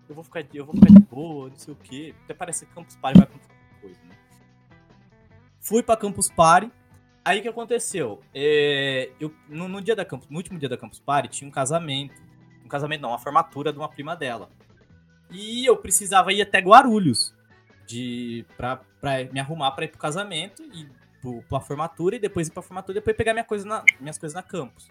[0.09, 2.15] eu vou ficar, eu vou ficar de boa, não sei o quê.
[2.25, 4.17] Até parece que Campus Party vai acontecer coisa, né?
[5.61, 6.71] Fui pra Campus Party.
[7.25, 8.23] Aí o que aconteceu?
[8.33, 11.51] É, eu, no, no dia da Campus, no último dia da Campus Party, tinha um
[11.51, 12.15] casamento.
[12.67, 14.51] Um casamento não, uma formatura de uma prima dela.
[15.31, 17.35] E eu precisava ir até Guarulhos
[17.87, 20.89] de, pra, pra me arrumar pra ir pro casamento e
[21.21, 24.19] pro, pra formatura e depois ir pra formatura e depois pegar minha coisa na, minhas
[24.19, 24.89] coisas na campus.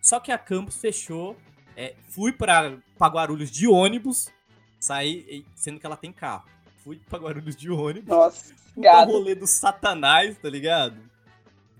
[0.00, 1.36] Só que a campus fechou.
[1.76, 4.30] é, fui pra, pra Guarulhos de ônibus,
[4.78, 6.44] saí, sendo que ela tem carro.
[6.82, 8.08] Fui pra Guarulhos de ônibus.
[8.08, 9.12] Nossa, gado.
[9.12, 10.96] rolê do satanás, tá ligado?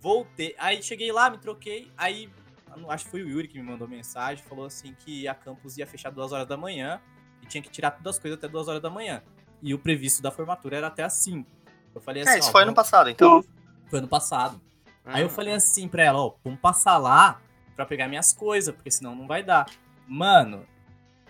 [0.01, 0.55] Voltei.
[0.59, 1.91] Aí cheguei lá, me troquei.
[1.97, 2.29] Aí,
[2.89, 4.43] acho que foi o Yuri que me mandou mensagem.
[4.45, 7.01] Falou assim que a campus ia fechar duas horas da manhã.
[7.43, 9.23] E tinha que tirar todas as coisas até duas horas da manhã.
[9.61, 11.49] E o previsto da formatura era até as 5.
[11.95, 13.45] Eu falei assim, É, isso ó, foi ano passado, então.
[13.89, 14.61] foi ano passado.
[15.05, 15.31] Aí eu Hum.
[15.31, 17.41] falei assim pra ela, ó, vamos passar lá
[17.75, 19.67] pra pegar minhas coisas, porque senão não vai dar.
[20.07, 20.65] Mano,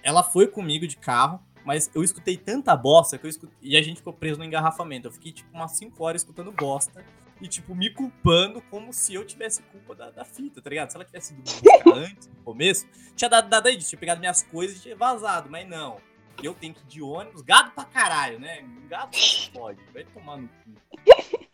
[0.03, 3.57] ela foi comigo de carro, mas eu escutei tanta bosta que eu escutei...
[3.63, 5.09] E a gente ficou preso no engarrafamento.
[5.09, 7.05] Eu fiquei, tipo, umas 5 horas escutando bosta.
[7.43, 10.91] E, tipo, me culpando como se eu tivesse culpa da, da fita, tá ligado?
[10.91, 11.43] Se ela tivesse ido
[11.93, 15.51] antes, no começo, tinha dado, dado aí, tinha pegado minhas coisas e tinha vazado.
[15.51, 16.01] Mas não.
[16.43, 18.65] Eu tenho que ir de ônibus, gado pra caralho, né?
[18.89, 19.11] Gado
[19.53, 20.71] pode, vai tomar no cu.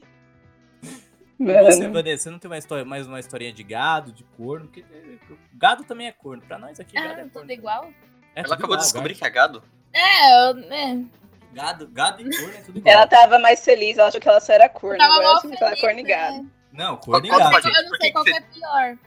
[1.38, 1.92] Você, Mano.
[1.94, 4.66] Vanessa, você não tem uma história, mais uma historinha de gado, de corno?
[4.66, 5.18] Porque é,
[5.55, 6.42] gado também é corno.
[6.42, 7.53] Pra nós aqui, gado Ah, é tudo corno.
[7.53, 7.85] igual?
[8.35, 9.62] É Ela tudo acabou de descobrir que é gado.
[9.92, 11.05] É, eu, é.
[11.59, 12.94] Gado, gado e corno é tudo igual.
[12.94, 15.03] Ela tava mais feliz, ela achou que ela só era corno.
[15.03, 16.37] Agora ela achou que ela é cornigada.
[16.38, 16.47] né?
[16.73, 17.62] Não, e gado.
[17.62, 17.77] gente.
[17.77, 18.99] Eu não sei qual que é pior.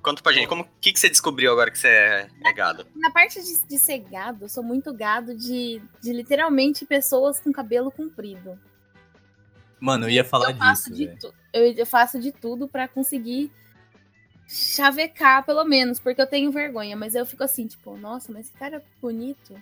[0.00, 2.86] Conta pra gente, como que, que você descobriu agora que você é, é gado?
[2.94, 7.52] Na parte de, de ser gado, eu sou muito gado de, de literalmente pessoas com
[7.52, 8.56] cabelo comprido.
[9.80, 12.86] Mano, eu ia falar eu faço disso, de tu- eu, eu faço de tudo pra
[12.86, 13.52] conseguir
[14.48, 16.96] chavecar, pelo menos, porque eu tenho vergonha.
[16.96, 19.60] Mas eu fico assim, tipo, nossa, mas esse cara é bonito.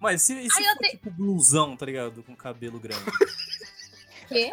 [0.00, 2.22] Mas se, e se Ai, for, te- tipo blusão, tá ligado?
[2.22, 3.02] Com cabelo grande.
[4.28, 4.50] Quê?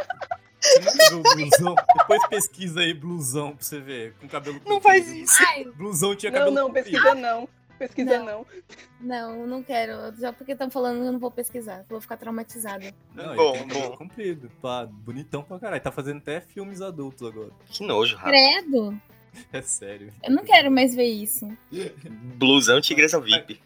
[0.59, 1.75] Você nunca viu blusão?
[1.97, 4.13] Depois pesquisa aí blusão pra você ver.
[4.19, 5.33] Com cabelo Não faz isso.
[5.49, 6.85] Ai, Blusão tinha Não, cabelo não, comprido.
[6.91, 7.49] pesquisa não.
[7.77, 8.25] Pesquisa Não.
[8.25, 8.45] não.
[9.01, 10.15] não, não quero.
[10.17, 11.85] Já porque estão falando, eu não vou pesquisar.
[11.89, 12.91] Vou ficar traumatizada.
[13.13, 13.97] Não, Bom, bom.
[13.97, 14.49] comprido.
[14.61, 15.83] Pá, bonitão pra caralho.
[15.83, 17.51] Tá fazendo até filmes adultos agora.
[17.67, 18.29] Que nojo, Rafa.
[18.29, 18.99] Credo.
[19.51, 20.13] É sério.
[20.23, 21.45] Eu não quero mais ver isso.
[22.37, 23.61] Blusão tigresa VIP.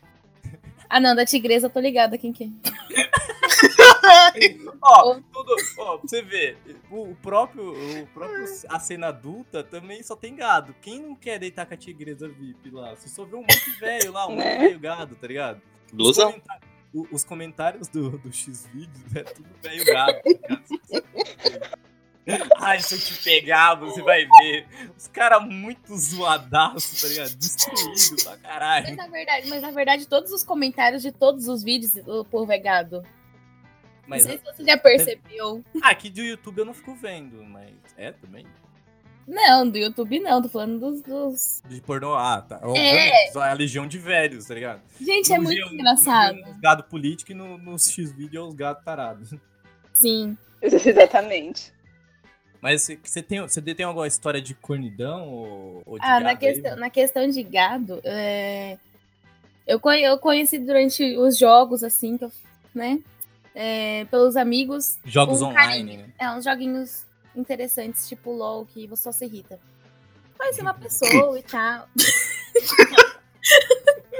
[0.89, 2.49] Ah, não, da tigresa eu tô ligada quem que é.
[4.81, 6.57] Ó, tudo, ó, pra você ver,
[6.89, 10.73] o, o próprio, o próprio a cena adulta também só tem gado.
[10.81, 12.95] Quem não quer deitar com a tigresa VIP lá?
[12.95, 14.57] Você só vê um monte de velho lá, um monte de Né?
[14.59, 15.61] velho gado, tá ligado?
[15.87, 16.31] Os Blusão.
[16.31, 16.69] comentários-
[17.11, 20.19] Os comentários do, do X-Vídeos é tudo velho gado.
[20.23, 21.79] tá ligado?
[22.59, 24.67] Ai, se eu te pegar, você vai ver.
[24.97, 27.35] Os caras muito zoadaços, tá ligado?
[27.35, 28.95] Destruído pra Mas caralho.
[28.95, 32.57] na verdade, mas na verdade, todos os comentários de todos os vídeos do povo é
[32.59, 33.03] gado.
[34.07, 35.63] Mas não sei se você já percebeu.
[35.81, 38.45] ah, aqui do YouTube eu não fico vendo, mas é também.
[39.27, 41.01] Não, do YouTube não, tô falando dos.
[41.03, 42.59] dos- De pornô, ah, tá.
[42.75, 43.27] É.
[43.27, 44.81] É a legião de velhos, tá ligado?
[44.99, 46.35] Gente, é No muito Geo- engraçado.
[46.37, 49.29] No, no gado político e no, nos X-Vídeo é os gados tarados.
[49.93, 50.35] Sim.
[50.61, 51.71] Exatamente.
[52.61, 56.37] Mas você- tem, você tem alguma história de cornidão ou, ou de Ah, na aí,
[56.37, 56.81] questão, mano?
[56.81, 58.77] na questão de gado, é,
[59.65, 62.31] eu, conhe- eu conheci durante os jogos, assim, que eu,
[62.75, 62.99] né?
[63.55, 64.97] é, pelos amigos.
[65.05, 66.07] Jogos um online, carinho.
[66.07, 66.13] né?
[66.19, 69.59] É, uns joguinhos interessantes, tipo LOL, que você só se irrita.
[70.37, 71.87] Conheci uma pessoa e tal.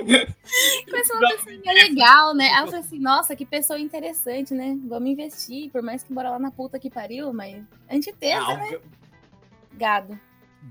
[0.06, 2.50] Conheci uma pessoa legal, né?
[2.50, 4.78] Aí eu falei assim, nossa, que pessoa interessante, né?
[4.86, 8.44] Vamos investir, por mais que bora lá na puta que pariu, mas a gente tenta,
[8.44, 8.72] Ah, né?
[8.72, 8.80] ga-
[9.78, 10.20] Gado.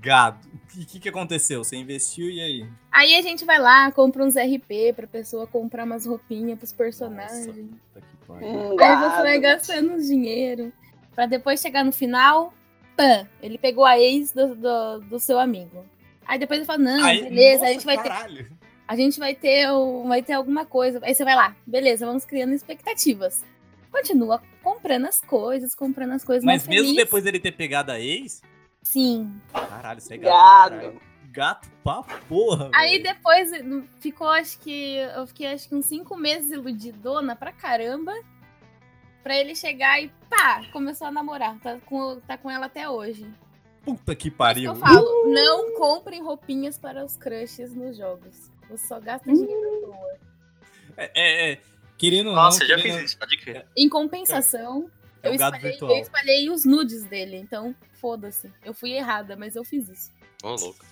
[0.01, 0.47] gado.
[0.75, 1.63] O que, que aconteceu?
[1.63, 2.67] Você investiu e aí?
[2.91, 7.47] Aí a gente vai lá, compra uns RP pra pessoa comprar umas roupinhas pros personagens.
[7.93, 8.47] Puta que pariu.
[8.47, 10.71] Hum, Aí você vai gastando uns dinheiro.
[11.15, 12.53] Pra depois chegar no final,
[12.95, 15.83] pã, ele pegou a ex do, do, do seu amigo.
[16.25, 18.51] Aí depois ele fala, não, Aí- beleza, a nossa, gente vai ter, caralho.
[18.89, 20.99] A gente vai ter, o- vai ter alguma coisa.
[21.03, 23.45] Aí você vai lá, beleza, vamos criando expectativas.
[23.91, 26.43] Continua comprando as coisas, comprando as coisas.
[26.43, 27.05] Mas mais mesmo feliz.
[27.05, 28.41] depois dele ter pegado a ex,
[28.81, 29.31] Sim.
[29.53, 30.33] caralho, você é gato.
[30.71, 31.01] caralho.
[31.31, 32.71] Gato pra porra.
[32.73, 33.03] Aí velho.
[33.03, 33.51] depois
[33.99, 34.95] ficou, acho que.
[35.15, 38.11] Eu fiquei acho que uns cinco meses iludidona pra caramba.
[39.21, 41.59] Pra ele chegar e pá, começou a namorar.
[41.59, 43.27] Tá com, tá com ela até hoje.
[43.83, 44.71] Puta que Isso que pariu.
[44.71, 48.49] eu falo, não comprem roupinhas para os crushes nos jogos.
[48.69, 50.19] Você só gasta dinheiro à toa.
[50.97, 51.57] É, é, é,
[51.97, 53.65] querendo ou Nossa, não, já querendo- fiz isso, pode crer.
[53.75, 54.89] Em compensação,
[55.23, 57.37] É eu, espalhei, eu espalhei os nudes dele.
[57.37, 58.51] Então, foda-se.
[58.63, 60.11] Eu fui errada, mas eu fiz isso.
[60.43, 60.85] Ô, louco.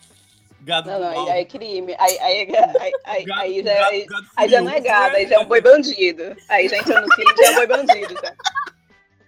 [0.62, 1.96] Gado Não, não, aí, é crime.
[2.00, 5.16] Aí, aí, aí, aí, Gado- aí já, gado- aí, gado aí já não é gado,
[5.16, 6.36] aí já é um boi bandido.
[6.50, 8.36] Aí já entra no crime, já é um boi bandido, tá?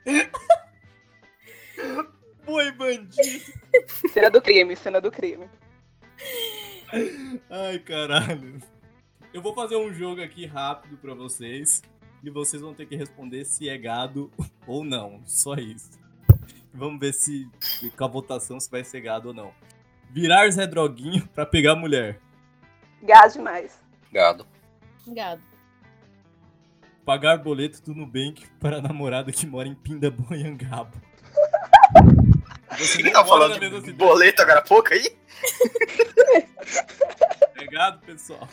[2.45, 3.53] Boi bandido.
[4.11, 5.47] Cena do crime, cena do crime.
[7.49, 8.61] Ai, caralho.
[9.33, 11.81] Eu vou fazer um jogo aqui rápido pra vocês.
[12.23, 14.31] E vocês vão ter que responder se é gado
[14.67, 15.21] ou não.
[15.25, 15.91] Só isso.
[16.73, 17.49] Vamos ver se
[17.95, 19.51] com a votação se vai ser gado ou não.
[20.11, 22.19] Virar Zé Droguinho pra pegar mulher.
[23.01, 23.79] Gás demais.
[24.11, 24.45] Gado.
[25.07, 25.41] Gado.
[27.05, 30.91] Pagar boleto do Nubank para namorada que mora em Pindamonhangaba.
[32.77, 35.17] Você Quem tá falando de boleto agora há pouco aí?
[37.57, 38.47] É gado, pessoal?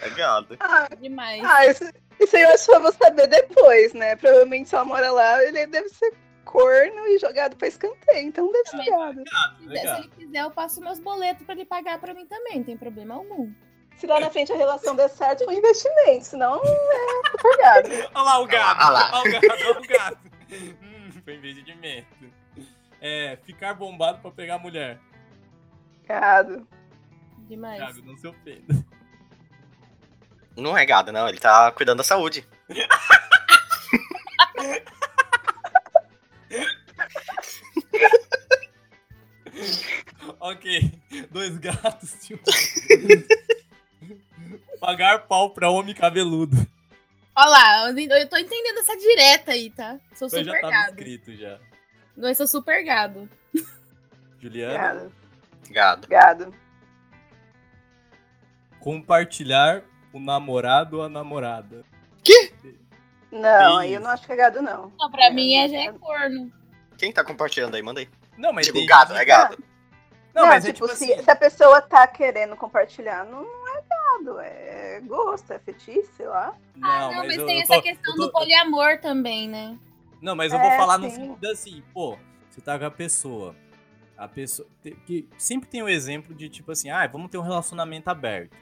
[0.00, 0.56] É gado.
[0.60, 1.42] Ah, Demais.
[1.44, 1.84] ah isso,
[2.20, 4.16] isso aí eu acho que eu vou saber depois, né?
[4.16, 6.12] Provavelmente se ela mora lá, ele deve ser
[6.44, 9.22] corno e jogado pra escanteio, então deve ser gado.
[9.58, 12.76] Se ele quiser, eu passo meus boletos pra ele pagar pra mim também, não tem
[12.76, 13.52] problema algum.
[13.96, 17.88] Se lá na frente a relação der certo, é um investimento, senão é super gado.
[18.14, 18.80] Olha lá o gado.
[18.80, 19.10] Olha lá.
[19.12, 20.18] Olha o gado, olha o gado.
[20.82, 22.32] hum, foi investimento.
[23.00, 24.98] É, ficar bombado pra pegar mulher.
[26.06, 26.66] Gado.
[27.48, 27.76] Demais.
[27.78, 28.84] Thiago, não se ofenda.
[30.56, 31.28] Não é gado, não.
[31.28, 32.46] Ele tá cuidando da saúde.
[40.40, 40.92] Ok,
[41.30, 42.14] dois gatos.
[42.30, 42.38] um-
[44.80, 46.56] Pagar pau pra homem cabeludo.
[47.34, 49.98] Olha lá, eu eu tô entendendo essa direta aí, tá?
[50.14, 50.90] Sou Mas já super tava gado.
[50.90, 51.58] escrito já.
[52.20, 53.28] Eu sou super gado.
[54.40, 55.12] Juliana, Gado.
[55.70, 56.08] Gado.
[56.08, 56.54] Gado.
[58.80, 61.84] compartilhar o namorado ou a namorada.
[63.30, 64.92] Não, aí eu não acho que é gado, não.
[64.98, 66.52] Não, pra É, mim é, mas já é é- corno.
[66.96, 67.82] Quem tá compartilhando aí?
[67.82, 68.08] Manda aí.
[68.36, 69.58] Não, mas Tipo, gado, é gado.
[70.34, 71.22] Não, Não, mas é tipo, tipo se, assim.
[71.22, 76.26] se a pessoa tá querendo compartilhar, não, não é gado, é gosto, é fetiche, sei
[76.26, 76.54] lá.
[76.76, 79.48] Não, ah, não, mas, eu- tem eu essa tô- questão eu tô- do poliamor também,
[79.48, 79.76] né?
[80.20, 82.16] Não, mas eu É, vou falar no sentido assim, pô,
[82.48, 83.54] você tá com a pessoa.
[84.16, 84.68] A pessoa.
[85.06, 88.56] Que sempre tem o exemplo de, tipo assim, ah, vamos ter um relacionamento aberto.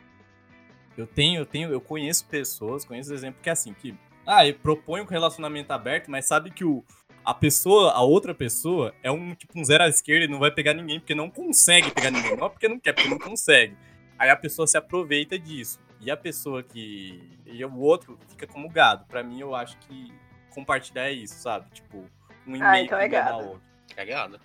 [0.96, 3.94] Eu tenho, eu tenho, eu conheço pessoas, conheço exemplo que é assim, que.
[4.26, 6.84] Ah, ele propõe um relacionamento aberto, mas sabe que o,
[7.24, 10.50] a pessoa, a outra pessoa, é um tipo um zero à esquerda e não vai
[10.50, 12.36] pegar ninguém, porque não consegue pegar ninguém.
[12.36, 13.76] Não é porque não quer, porque não consegue.
[14.18, 15.78] Aí a pessoa se aproveita disso.
[16.00, 17.20] E a pessoa que.
[17.46, 19.06] E o outro fica como gado.
[19.06, 20.12] Pra mim, eu acho que
[20.56, 21.70] compartilhar é isso, sabe?
[21.70, 21.98] Tipo,
[22.46, 23.38] um e-mail então é gado.
[23.38, 23.62] o outro.
[23.96, 24.40] É gado.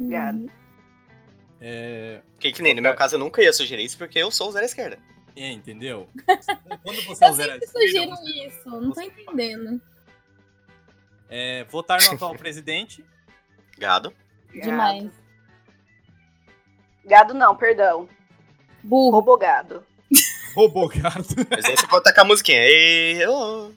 [0.00, 0.50] Gado.
[1.60, 4.48] É, Que, que nem no meu caso eu nunca ia sugerir isso porque eu sou
[4.48, 4.98] o zero à esquerda.
[5.36, 6.08] é, entendeu?
[6.82, 9.80] Quando você é o zero esquerda, sugiro você- isso, não tô você- entendendo.
[11.30, 13.02] É, votar no atual presidente.
[13.78, 14.12] Gado.
[14.52, 15.10] Demais.
[17.04, 18.08] Gado não, perdão.
[18.82, 19.10] Burro.
[19.18, 19.84] Robogado.
[20.54, 21.26] Roubou gado.
[21.50, 22.58] Mas aí você pode tacar a musiquinha.
[22.60, 23.72] Ei, ô.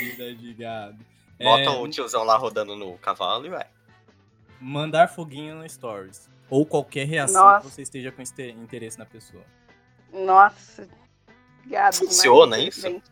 [0.00, 0.98] Vida de gado.
[1.38, 3.66] Bota É, o tiozão lá rodando no cavalo e vai.
[4.60, 6.28] Mandar foguinho no Stories.
[6.48, 7.66] Ou qualquer reação Nossa.
[7.66, 9.44] que você esteja com interesse na pessoa.
[10.12, 10.88] Nossa.
[11.66, 11.96] Gado.
[11.96, 13.02] Funciona demais, isso?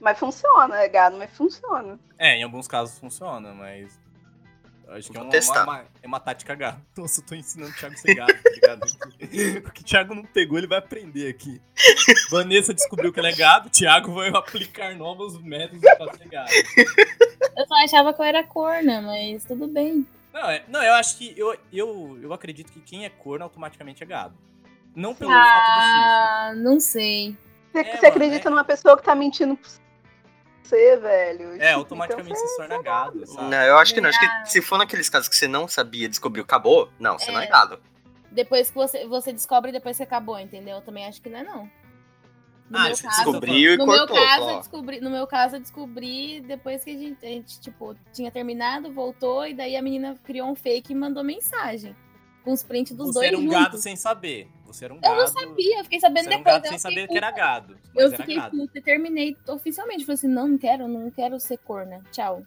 [0.00, 1.98] Mas funciona, é gado, mas funciona.
[2.18, 3.98] É, em alguns casos funciona, mas.
[4.90, 5.62] Acho que é uma, testar.
[5.64, 6.80] uma- uma- é uma tática gado.
[6.96, 8.80] Nossa, eu tô ensinando o Thiago a ser gado, tá ligado?
[9.68, 11.60] O que o Thiago não pegou, ele vai aprender aqui.
[12.30, 16.50] Vanessa descobriu que ele é gado, o Thiago vai aplicar novos métodos pra ser gado.
[17.56, 20.06] Eu só achava que eu era corna, mas tudo bem.
[20.32, 21.34] Não, é- não, eu acho que.
[21.36, 24.34] Eu, eu, eu acredito que quem é corno automaticamente é gado.
[24.94, 26.00] Não pelo fato do chifre.
[26.00, 27.36] Ah, não sei.
[27.72, 29.56] Você, É, você mano, acredita é- numa pessoa que tá mentindo
[30.68, 31.52] você, velho?
[31.54, 33.50] É, Tipo, automaticamente então se torna gado, sabe?
[33.50, 34.08] Não, eu acho que não.
[34.10, 36.90] Acho que se for naqueles casos que você não sabia, descobriu, acabou.
[36.98, 37.48] Não, você não é É.
[37.48, 37.80] gado.
[38.30, 40.76] Depois que você, você descobre, depois que acabou, entendeu?
[40.76, 41.70] Eu também acho que não é, não.
[42.70, 44.14] No Ah, meu você caso, Descobriu e no cortou.
[44.14, 47.96] meu caso, descobri, no meu caso, eu descobri depois que a gente, a gente, tipo,
[48.12, 51.96] tinha terminado, voltou, e daí a menina criou um fake e mandou mensagem.
[52.44, 53.58] Com os prints dos Você dois era um juntos.
[53.58, 54.48] gado sem saber.
[54.64, 55.16] Você era um Eu gado.
[55.16, 56.54] não sabia, eu fiquei sabendo Você era um depois.
[56.54, 57.38] gado eu sem saber que era puta.
[57.40, 57.78] gado.
[57.94, 58.56] Eu fiquei gado.
[58.56, 60.04] puta e terminei oficialmente.
[60.04, 62.02] Falei assim, não, não quero, não quero ser corna.
[62.12, 62.42] Tchau.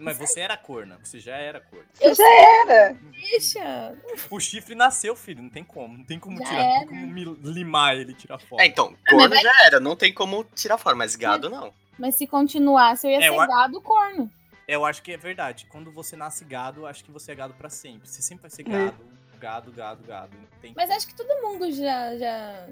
[0.00, 1.84] Mas você era corna, você já era corna.
[2.00, 2.24] Eu já
[2.62, 2.96] era.
[3.10, 3.94] Deixa.
[4.30, 5.98] O chifre nasceu, filho, não tem como.
[5.98, 7.26] Não tem como Já tirar, não tem era.
[7.26, 8.62] como limar ele e tirar fora.
[8.62, 11.72] É, então, mas corno vai- já era, não tem como tirar fora, mas gado não.
[11.98, 14.30] Mas se continuasse, eu ia É, ser eu gado corno.
[14.68, 15.66] Eu acho que é verdade.
[15.68, 18.08] Quando você nasce gado, eu acho que você é gado pra sempre.
[18.08, 18.70] Você sempre vai ser É.
[18.70, 19.04] gado,
[19.38, 20.36] gado, gado, gado.
[20.36, 20.96] Não tem Mas como.
[20.96, 22.16] acho que todo mundo já.
[22.16, 22.68] já...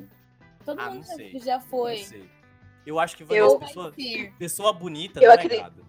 [0.64, 1.38] Todo Ah, mundo não já- sei.
[1.40, 1.98] já Não foi.
[1.98, 2.29] sei.
[2.85, 4.33] Eu acho que Eu- Vanessa, pessoa, Vai ser.
[4.38, 5.59] pessoa bonita Eu não acredito.
[5.59, 5.87] é gado.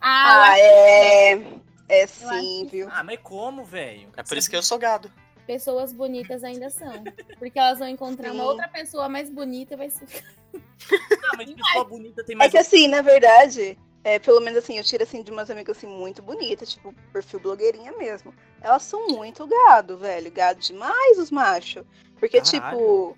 [0.00, 1.32] Ah, Ah, é.
[1.88, 2.88] É sim, que viu?
[2.90, 4.08] Ah, mas como, velho?
[4.16, 5.10] É por isso que eu sou gado.
[5.46, 7.02] pessoas bonitas ainda são.
[7.38, 8.48] Porque elas vão encontrar uma Sim.
[8.48, 10.06] outra pessoa mais bonita e vai ser.
[10.54, 12.50] Ah, mas pessoa bonita tem É mais.
[12.50, 15.86] que assim, na verdade, é, pelo menos assim, eu tiro assim de umas amigas assim
[15.86, 18.34] muito bonitas, tipo, perfil blogueirinha mesmo.
[18.60, 20.30] Elas são muito gado, velho.
[20.30, 21.84] Gado demais os machos.
[22.18, 22.76] Porque, Caralho.
[22.78, 23.16] tipo.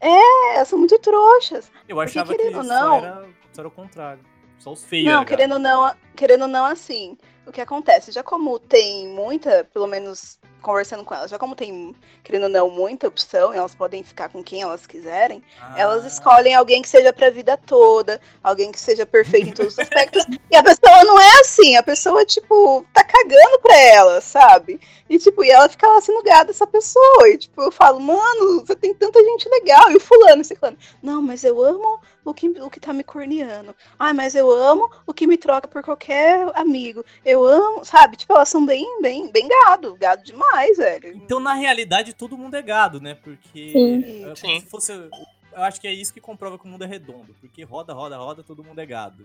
[0.00, 1.72] É, elas são muito trouxas.
[1.88, 4.22] Eu achava que ou só não- era, só era o contrário.
[4.58, 5.06] Só os feios.
[5.06, 7.16] Não, era querendo ou não, querendo ou não, assim,
[7.48, 8.12] o que acontece?
[8.12, 12.70] Já como tem muita, pelo menos conversando com elas, já como tem, querendo ou não,
[12.70, 15.78] muita opção, elas podem ficar com quem elas quiserem, gado.
[15.78, 19.72] elas Ah, escolhem alguém que seja pra vida toda, alguém que seja perfeito em todos
[19.74, 20.26] os aspectos.
[20.50, 24.80] E a pessoa não é assim, a pessoa, tipo, tá cagando pra ela, sabe?
[25.08, 27.28] E, tipo, e ela fica lá sendo gada essa pessoa.
[27.28, 29.90] E, tipo, eu falo, mano, você tem tanta gente legal.
[29.90, 33.02] E o fulano, esse fulano, não, mas eu amo o que, o que tá me
[33.04, 33.74] corneando.
[33.98, 37.04] Ai, mas eu amo o que me troca por qualquer amigo.
[37.24, 38.16] Eu amo, sabe?
[38.16, 39.94] Tipo, elas são bem, bem, bem gado.
[39.96, 41.16] Gado demais, velho.
[41.16, 43.14] Então, na realidade, todo mundo é gado, né?
[43.14, 43.70] Porque.
[43.72, 44.20] Sim.
[44.20, 44.60] é como Sim.
[44.60, 44.92] se fosse.
[44.92, 47.34] Eu acho que é isso que comprova que o mundo é redondo.
[47.40, 49.24] Porque roda, roda, roda, todo mundo é gado.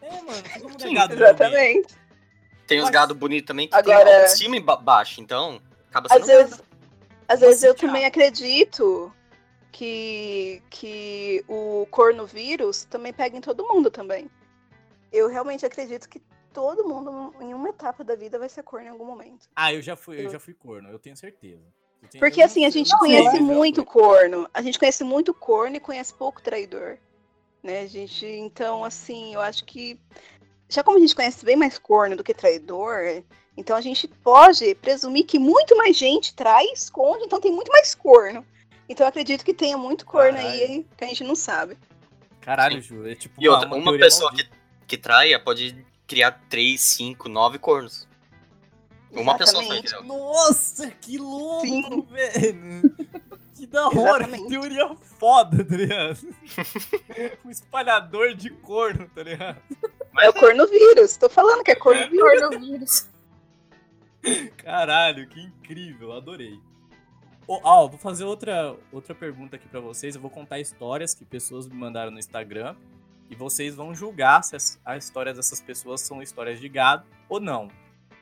[0.00, 1.16] É, mano, todo mundo é Sim, gado.
[1.16, 1.46] de alguém.
[1.46, 1.94] Exatamente.
[2.66, 6.20] Tem os Mas- gado bonitos também que Agora- tem autoestima ba- baixa, então acaba sendo
[6.20, 6.62] Às vezes,
[7.28, 9.12] às vezes eu também acredito
[9.72, 14.30] que, que o cornovírus também pega em todo mundo também.
[15.12, 16.20] Eu realmente acredito que
[16.56, 19.46] todo mundo, em uma etapa da vida, vai ser corno em algum momento.
[19.54, 21.62] Ah, eu já fui, eu já fui corno, eu tenho certeza.
[22.02, 24.48] Eu tenho- Porque eu assim, a gente não conhece muito corno.
[24.54, 26.96] A gente conhece muito corno e conhece pouco traidor.
[27.62, 28.24] Né, gente?
[28.24, 30.00] Então, assim, eu acho que.
[30.68, 33.22] Já como a gente conhece bem mais corno do que traidor,
[33.54, 37.70] então a gente pode presumir que muito mais gente trai e esconde, então tem muito
[37.70, 38.44] mais corno.
[38.88, 41.76] Então eu acredito que tenha muito corno aí que a gente não sabe.
[42.40, 44.50] Caralho, Ju, é tipo E outra, uma, teoria pessoa maldita.
[44.86, 48.06] que, que traia pode criar 3, 5, 9 cornos.
[49.10, 50.06] Uma pessoa só, Exatamente.
[50.08, 52.06] Nossa, que louco, Sim.
[52.10, 52.96] velho.
[53.56, 54.48] Que da hora, que Exatamente.
[54.50, 56.18] teoria foda, tá ligado?
[57.42, 59.62] um espalhador de corno, tá ligado?
[60.20, 61.16] É o cornovírus.
[61.16, 62.20] Tô falando que é cornovírus.
[62.20, 63.08] Coronavírus.
[64.58, 66.60] Caralho, que incrível, adorei.
[67.48, 70.14] Ó, ó, vou fazer outra, outra pergunta aqui pra vocês.
[70.14, 72.76] Eu vou contar histórias que pessoas me mandaram no Instagram.
[73.30, 77.40] E vocês vão julgar se as, as histórias dessas pessoas são histórias de gado ou
[77.40, 77.68] não.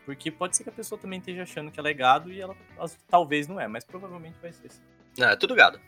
[0.07, 2.55] Porque pode ser que a pessoa também esteja achando que ela é gado e ela,
[2.79, 4.71] as- talvez não é, mas provavelmente vai ser.
[4.71, 4.81] sim.
[5.19, 5.81] Não, é tudo gado.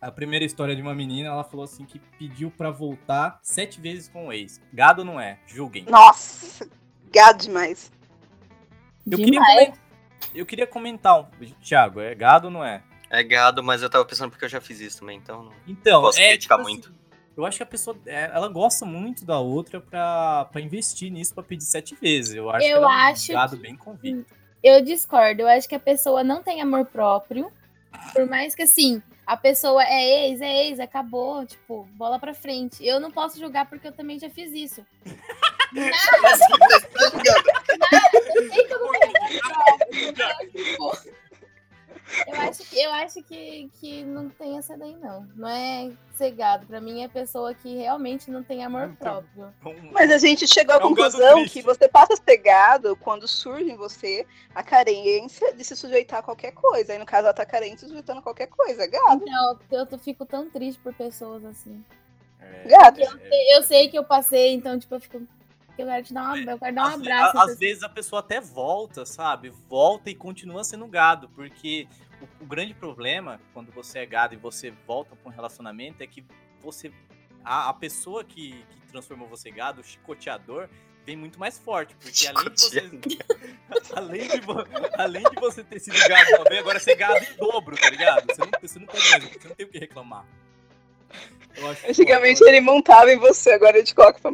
[0.00, 4.08] A primeira história de uma menina, ela falou assim que pediu pra voltar sete vezes
[4.08, 4.60] com o ex.
[4.72, 5.84] Gado não é, julguem.
[5.88, 6.68] Nossa,
[7.12, 7.90] gado demais.
[9.10, 9.66] Eu queria, Demais.
[9.68, 9.80] comen-
[10.34, 11.30] eu queria comentar.
[11.62, 12.82] Thiago, é gado ou não é?
[13.08, 15.44] É gado, mas eu tava pensando porque eu já fiz isso também, então.
[15.44, 16.88] não- Então, Posso é, criticar tipo muito.
[16.88, 16.98] assim,
[17.36, 21.34] eu acho que a pessoa, é, ela gosta muito da outra pra, pra investir nisso,
[21.34, 22.34] pra pedir sete vezes.
[22.34, 24.34] Eu acho Eu que ela é um acho gado que- bem convicto.
[24.62, 25.42] Eu discordo.
[25.42, 27.50] Eu acho que a pessoa não tem amor próprio.
[28.12, 31.46] Por mais que, assim, a pessoa é ex, é ex, acabou.
[31.46, 32.84] Tipo, bola pra frente.
[32.84, 34.84] Eu não posso julgar porque eu também já fiz isso.
[35.74, 35.82] Eu
[38.50, 40.98] sei que eu não tenho amor próprio, mas, tipo,
[42.26, 45.26] Eu acho que, eu acho que, que não tem essa daí, não.
[45.34, 46.66] Não é cegado.
[46.66, 49.22] Pra mim é pessoa que realmente não tem amor Então.
[49.62, 49.92] próprio.
[49.92, 53.26] Mas a gente chegou à É um conclusão que você passa a ser gado quando
[53.28, 56.92] surge em você a carência de se sujeitar a qualquer coisa.
[56.92, 58.84] Aí, no caso, ela tá carente se sujeitando a qualquer coisa.
[58.84, 59.22] É gado.
[59.22, 61.84] Então, eu, eu fico tão triste por pessoas assim.
[62.40, 63.00] é, Gado.
[63.02, 65.20] é, Eu sei que eu passei, então, tipo, eu fico.
[65.78, 67.36] Eu quero te dar um, eu quero dar um às, abraço.
[67.38, 69.50] a- às vezes a pessoa até volta, sabe?
[69.68, 71.86] Volta e continua sendo gado, porque
[72.20, 76.06] o, o grande problema quando você é gado e você volta para um relacionamento é
[76.06, 76.24] que
[76.60, 76.92] você
[77.44, 80.68] a, a pessoa que, que transformou você em gado, o chicoteador,
[81.04, 82.80] vem muito mais forte, porque além de você
[83.94, 84.40] além de,
[84.98, 87.88] além de você ter sido gado uma vez, agora você é gado em dobro, tá
[87.88, 88.26] ligado?
[88.26, 90.26] Você não, você não pode mais, você não tem o que reclamar.
[91.54, 92.50] Eu acho Antigamente foda.
[92.50, 94.32] ele montava em você, agora ele te coloca pra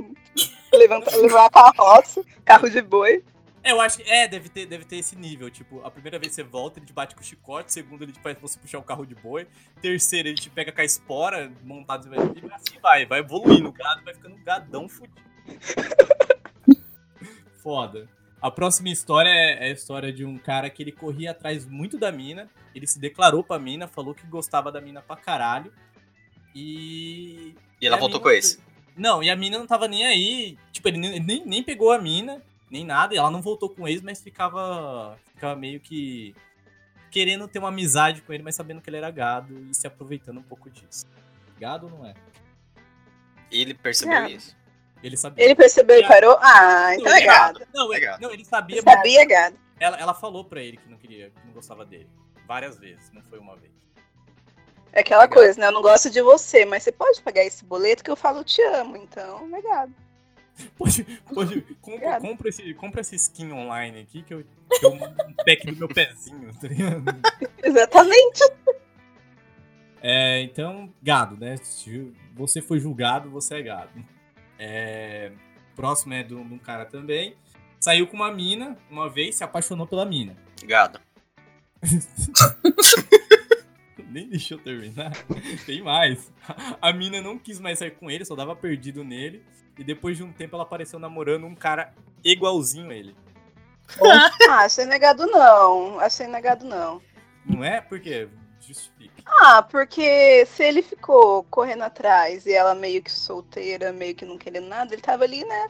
[0.73, 3.23] levantar, levar a carroça, carro de boi.
[3.65, 5.49] É, eu acho que é, deve ter, deve ter esse nível.
[5.51, 8.21] Tipo, a primeira vez você volta, ele te bate com o chicote, segunda ele te
[8.21, 9.47] faz você puxar o carro de boi,
[9.81, 14.03] terceira ele te pega com a espora montado e assim vai, vai evoluindo, o gado
[14.05, 15.23] vai ficando um gadão fudido.
[17.63, 18.09] Foda.
[18.41, 21.97] A próxima história é é a história de um cara que ele corria atrás muito
[21.97, 25.73] da mina, ele se declarou pra mina, falou que gostava da mina pra caralho.
[26.55, 27.55] E.
[27.81, 28.59] E ela voltou mina- com esse.
[28.97, 30.59] Não, e a mina não tava nem aí.
[30.73, 32.43] Tipo, ele nem, nem pegou a mina,
[32.73, 33.15] nem nada.
[33.15, 36.35] E ela não voltou com ele, mas ficava, ficava meio que
[37.11, 40.39] querendo ter uma amizade com ele, mas sabendo que ele era gado e se aproveitando
[40.39, 41.07] um pouco disso.
[41.61, 42.15] Gado ou não é?
[43.51, 44.31] Ele percebeu É.
[44.31, 44.57] isso.
[45.03, 45.45] Ele sabia.
[45.45, 46.39] Ele percebeu e parou.
[46.41, 47.61] Ah, então é gado.
[47.75, 48.23] Não, É ele, gado.
[48.23, 49.57] não, ele sabia, Ele mas sabia, gado.
[49.79, 52.09] ela, ela falou pra ele que não queria, que não gostava dele.
[52.47, 53.73] várias vezes, não foi uma vez.
[54.93, 55.37] É aquela Legal.
[55.39, 55.67] coisa, né?
[55.67, 58.61] Eu não gosto de você, mas você pode pagar esse boleto que eu falo te
[58.63, 59.89] amo, então, legal.
[60.77, 62.29] Pode, pode, compra, Obrigada.
[62.29, 65.89] compra, esse, compra essa skin online aqui que eu que eu um pack do meu
[65.89, 67.05] pezinho, tá ligado?
[67.63, 68.41] Exatamente.
[70.01, 71.57] É, então, gado, né?
[71.59, 74.05] Se você foi julgado, você é gado.
[74.59, 75.33] É,
[75.77, 77.37] próximo é de um cara também.
[77.81, 80.37] Saiu com uma mina uma vez, se apaixonou pela mina.
[80.65, 81.01] Gado.
[84.09, 85.13] Nem deixou eu terminar.
[85.67, 86.33] Tem mais.
[86.81, 89.43] A mina não quis mais sair com ele, só dava perdido nele.
[89.79, 91.93] E depois de um tempo ela apareceu namorando um cara
[92.25, 93.17] igualzinho a ele.
[94.49, 95.99] Ah, achei negado não.
[96.01, 97.01] Achei negado não.
[97.45, 97.81] Não é?
[97.81, 98.29] Por quê?
[98.61, 99.23] Justifique.
[99.27, 104.39] Ah, porque se ele ficou correndo atrás e ela meio que solteira, meio que não
[104.39, 105.69] querendo nada, ele tava ali, né?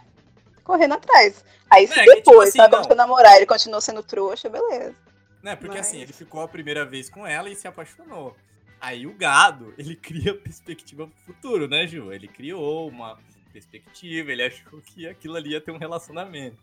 [0.63, 1.43] Correndo atrás.
[1.71, 2.97] Aí se É, que, tipo depois assim, não.
[2.97, 4.95] namorar ele continuou sendo trouxa, beleza.
[5.43, 5.57] Né?
[5.57, 8.37] Porque Mas- assim, ele ficou a primeira vez com ela e se apaixonou.
[8.81, 12.13] Aí o gado, ele cria perspectiva pro futuro, né, Ju?
[12.13, 13.19] Ele criou uma
[13.53, 16.57] perspectiva, ele achou que aquilo ali ia ter um relacionamento.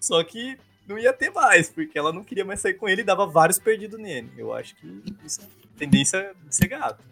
[0.00, 3.04] Só que não ia ter mais, porque ela não queria mais sair com ele e
[3.04, 4.30] dava vários perdidos nele.
[4.36, 7.02] Eu acho que isso é tendência de ser gado.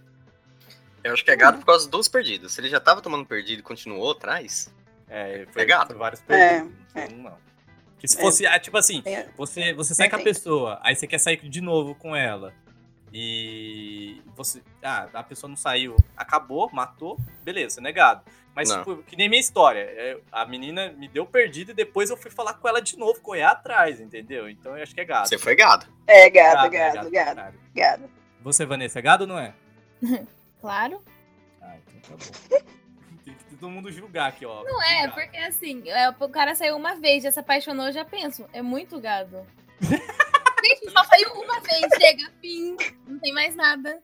[1.03, 2.53] Eu acho que é gado por causa dos perdidos.
[2.53, 4.73] Se ele já tava tomando perdido e continuou atrás,
[5.09, 6.73] É, foi, É foi vários É, perdidos.
[6.95, 7.09] é.
[7.09, 7.39] Não, não.
[7.99, 8.21] Que se É.
[8.21, 9.29] fosse, ah, tipo assim, É.
[9.37, 10.35] Você, você sai com a Entendo.
[10.35, 12.55] pessoa, aí você quer sair de novo com ela.
[13.13, 14.63] E você.
[14.83, 18.23] Ah, a pessoa não saiu, acabou, matou, beleza, negado.
[18.55, 19.81] Mas, tipo, que nem minha história.
[19.81, 23.21] é, A menina me deu perdido e depois eu fui falar com ela de novo,
[23.21, 24.49] correr atrás, entendeu?
[24.49, 25.29] Então eu acho que é gado.
[25.29, 25.87] você foi gado.
[26.07, 27.59] É, gado, é gado, gado, caralho.
[27.75, 28.11] gado.
[28.43, 29.55] Você, Vanessa, é gado ou não é?
[30.61, 31.03] Claro.
[31.61, 32.63] Ah, então tá bom.
[33.25, 34.63] Tem que todo mundo julgar aqui, ó.
[34.63, 38.05] Não é, porque assim, é, o cara saiu uma vez, já se apaixonou, eu já
[38.05, 39.45] penso, é muito gado.
[40.65, 44.01] Gente, só saiu uma vez, chega, fim, não tem mais nada.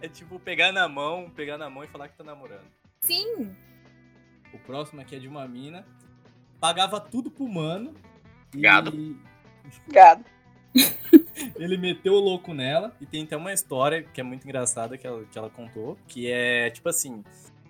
[0.00, 2.64] É tipo pegar na mão, pegar na mão e falar que tá namorando.
[3.00, 3.54] Sim,
[4.52, 5.86] O próximo aqui é de uma mina.
[6.58, 7.94] Pagava tudo pro mano.
[8.54, 8.92] e Gado.
[9.88, 10.24] Gado.
[11.56, 12.94] Ele meteu o louco nela.
[13.00, 15.96] E tem até uma história que é muito engraçada que ela, que ela contou.
[16.06, 17.24] Que é tipo assim.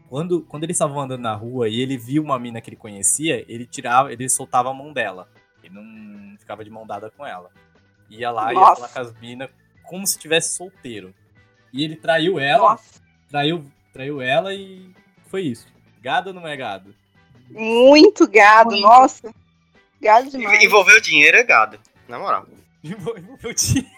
[0.09, 3.45] Quando, quando eles estavam andando na rua e ele viu uma mina que ele conhecia,
[3.47, 5.29] ele tirava, ele soltava a mão dela.
[5.63, 7.51] Ele não ficava de mão dada com ela.
[8.11, 9.51] Ia lá e ia falar com as minas
[9.85, 11.15] como se tivesse solteiro.
[11.73, 13.01] E ele traiu ela, Nossa.
[13.29, 14.91] traiu, traiu ela e
[15.29, 15.67] foi isso.
[16.03, 16.95] Gado ou não é gado?
[17.49, 18.83] Muito gado, Muito.
[18.83, 19.35] nossa.
[20.01, 20.63] Gado demais.
[20.63, 21.79] Envolveu dinheiro é gado.
[22.09, 22.47] Na moral.
[22.83, 23.91] Envolveu dinheiro.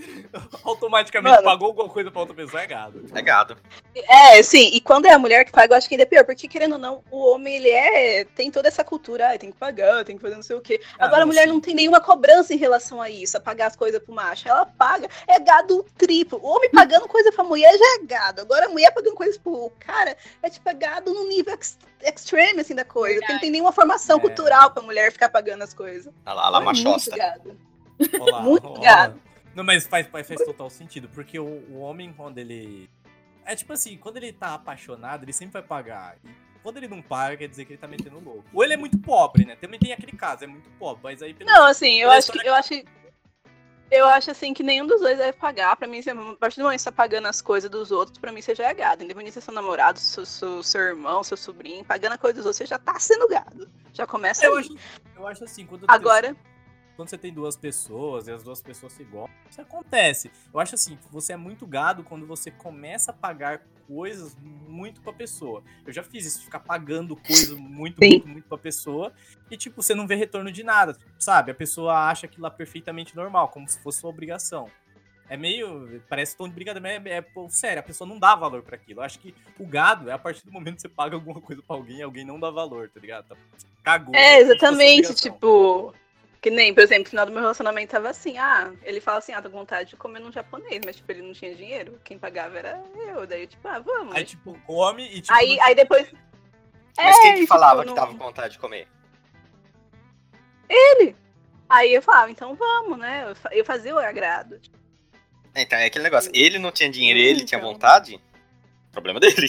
[0.64, 1.44] Automaticamente Mano.
[1.44, 3.04] pagou alguma coisa pra outra pessoa, é gado.
[3.14, 3.56] É gado.
[3.94, 6.24] É, sim, e quando é a mulher que paga, eu acho que ainda é pior,
[6.24, 9.56] porque querendo ou não, o homem, ele é, tem toda essa cultura, ah, tem que
[9.58, 10.80] pagar, tem que fazer não sei o quê.
[10.98, 11.48] Ah, Agora não, a mulher sim.
[11.52, 14.48] não tem nenhuma cobrança em relação a isso, a pagar as coisas pro macho.
[14.48, 16.40] Ela paga, é gado triplo.
[16.42, 18.40] O homem pagando coisa pra mulher já é gado.
[18.42, 22.60] Agora a mulher pagando coisas pro cara, é tipo é gado num nível ex extreme,
[22.62, 23.18] assim, da coisa.
[23.20, 24.20] Porque não tem nenhuma formação É.
[24.20, 26.12] cultural pra mulher ficar pagando as coisas.
[26.24, 27.16] Olha lá, olha lá, É muito machosta.
[27.16, 27.56] gado.
[28.18, 28.80] Olha lá, Muito olha lá.
[28.84, 29.20] gado.
[29.54, 32.88] Não, mas faz, faz, faz total sentido, porque o, o homem, quando ele.
[33.44, 36.16] É tipo assim, quando ele tá apaixonado, ele sempre vai pagar.
[36.24, 36.28] E
[36.62, 38.44] quando ele não paga, quer dizer que ele tá metendo louco.
[38.52, 39.56] Ou ele é muito pobre, né?
[39.56, 42.46] Também tem aquele caso, é muito pobre, mas aí pelo Não, assim, eu acho que
[42.46, 42.74] eu acho
[43.90, 45.74] eu acho assim que nenhum dos dois deve pagar.
[45.74, 48.30] Pra mim, a partir do momento que você tá pagando as coisas dos outros, pra
[48.30, 49.02] mim você já é gado.
[49.02, 52.46] Independente se é seu namorado, seu, seu, seu irmão, seu sobrinho, pagando a coisa dos
[52.46, 53.68] outros, você já tá sendo gado.
[53.92, 54.60] Já começa eu aí.
[54.60, 54.76] acho,
[55.16, 56.36] eu acho assim, quando Agora,
[57.00, 60.30] quando você tem duas pessoas e as duas pessoas se gostam, isso acontece.
[60.52, 64.36] Eu acho assim, você é muito gado quando você começa a pagar coisas
[64.68, 65.62] muito pra pessoa.
[65.86, 68.10] Eu já fiz isso, ficar pagando coisas muito, Sim.
[68.10, 69.14] muito, muito pra pessoa
[69.50, 71.50] e, tipo, você não vê retorno de nada, sabe?
[71.50, 74.70] A pessoa acha aquilo lá perfeitamente normal, como se fosse uma obrigação.
[75.26, 76.02] É meio.
[76.06, 79.00] Parece tom de brincadeira, mas é, é sério, a pessoa não dá valor pra aquilo.
[79.00, 81.62] Eu acho que o gado é a partir do momento que você paga alguma coisa
[81.62, 83.28] pra alguém e alguém não dá valor, tá ligado?
[83.28, 83.36] Tá-
[83.82, 84.14] Cagou.
[84.14, 85.94] é fosse exatamente, tipo.
[86.40, 89.32] Que nem, por exemplo, no final do meu relacionamento tava assim, ah, ele fala assim,
[89.32, 92.18] ah, tô com vontade de comer num japonês, mas tipo, ele não tinha dinheiro, quem
[92.18, 94.16] pagava era eu, daí tipo, ah, vamos.
[94.16, 95.32] Aí, tipo, come e tipo.
[95.34, 96.10] aí, não- aí depois.
[96.96, 98.88] Mas É, quem que tipo, falava que não- tava com vontade de comer?
[101.68, 103.26] Aí eu falava, então vamos, né?
[103.28, 104.58] Eu fa- Eu fazia o agrado.
[105.54, 106.30] Então, é aquele negócio.
[106.34, 107.72] Ele não tinha dinheiro e ele tinha Então.
[107.72, 108.20] vontade.
[108.92, 109.46] Problema dele.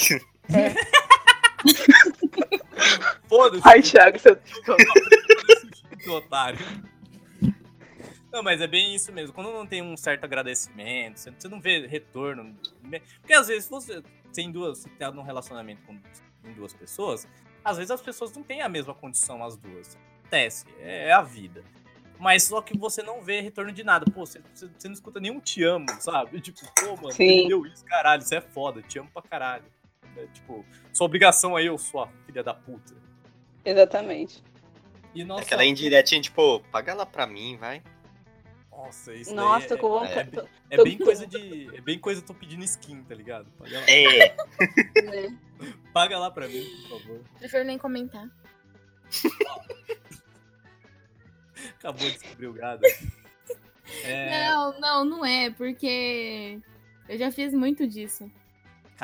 [3.29, 4.35] Foda-se, Ai, Thiago, seu.
[6.12, 6.59] seu otário.
[8.32, 9.34] Não, mas é bem isso mesmo.
[9.34, 12.55] Quando não tem um certo agradecimento, você você não vê retorno.
[13.20, 14.01] Porque às vezes você
[14.34, 15.99] tem duas, você tá num relacionamento com
[16.53, 17.28] duas pessoas,
[17.64, 19.97] às vezes as pessoas não têm a mesma condição as duas.
[20.20, 21.62] Acontece, é, é a vida.
[22.18, 24.05] mas só que você não vê retorno de nada.
[24.05, 26.39] Pô, você, você você não escuta nenhum te amo, sabe?
[26.41, 27.39] Tipo, pô, mano, Sim.
[27.39, 29.66] entendeu isso, caralho, isso é foda, te amo pra caralho.
[30.16, 32.93] É, tipo, sua obrigação aí, eu sua filha da puta.
[33.66, 34.41] Exatamente.
[35.14, 37.82] E nossa, Aquela indiretinha, tipo, paga lá pra mim, vai.
[38.72, 40.30] nossa, isso Nossa, daí tô com é, é,
[40.72, 41.70] é tô- bem coisa de.
[41.76, 43.45] É bem coisa tô pedindo skin, tá ligado?
[43.59, 44.36] Paga lá, É,
[45.93, 47.22] paga lá pra mim, por favor.
[47.39, 48.28] Prefiro nem comentar.
[51.78, 52.82] Acabou de descobrir o gado.
[54.05, 56.57] É, Não, não, não é, porque
[57.09, 58.32] eu já fiz muito disso.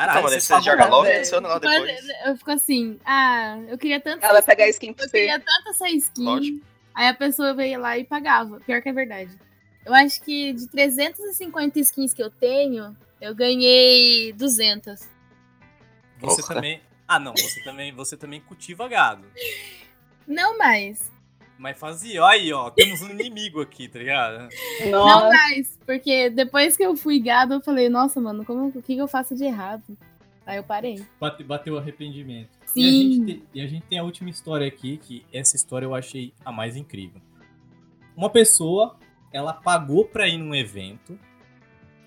[0.06, 2.08] Caralho, então, você joga logo e adiciona lá depois.
[2.26, 4.24] Eu fico assim, ah, eu queria tanto.
[4.24, 5.18] Ela vai pegar a skin, pra Eu você.
[5.20, 6.24] queria tanto essa skin.
[6.24, 6.66] Lógico.
[6.96, 8.60] Aí a pessoa veio lá e pagava.
[8.62, 9.32] Pior que é verdade.
[9.86, 15.08] Eu acho que de 350 skins que eu tenho, eu ganhei 200.
[16.20, 16.56] Você Porra.
[16.56, 16.82] também.
[17.08, 19.26] Ah, não, você também, você também cultiva gado.
[20.28, 21.10] Não mais.
[21.58, 24.48] Mas fazia, ó aí, ó, temos um inimigo aqui, tá ligado?
[24.86, 25.80] Não Nossa, mais.
[25.86, 29.08] Porque depois que eu fui gado, eu falei, nossa, mano, como, o que, que eu
[29.08, 29.84] faço de errado?
[30.46, 31.04] Aí eu parei.
[31.20, 32.50] Bate- Bateu o arrependimento.
[32.76, 33.12] E a, Sim.
[33.14, 36.32] gente tem, e a gente tem a última história aqui, que essa história eu achei
[36.46, 37.20] a mais incrível.
[38.16, 38.96] Uma pessoa,
[39.34, 41.18] ela pagou pra ir num evento,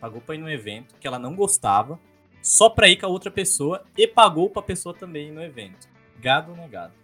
[0.00, 1.98] pagou pra ir num evento que ela não gostava,
[2.40, 5.88] só pra ir com a outra pessoa e pagou pra pessoa também ir no evento.
[6.20, 6.94] Gado ou não é gado?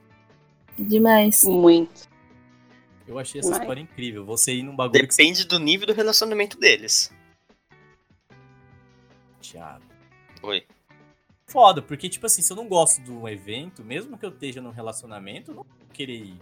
[0.79, 1.45] Demais.
[1.45, 2.09] muito.
[3.07, 4.25] Eu achei essa história incrível.
[4.25, 5.17] Você ir num bagulho que.
[5.17, 7.13] Depende do nível do relacionamento deles.
[9.41, 9.85] Thiago.
[10.43, 10.67] Oi.
[11.47, 14.61] Foda, porque, tipo assim, se eu não gosto de um evento, mesmo que eu esteja
[14.61, 16.41] num relacionamento, eu não vou querer ir.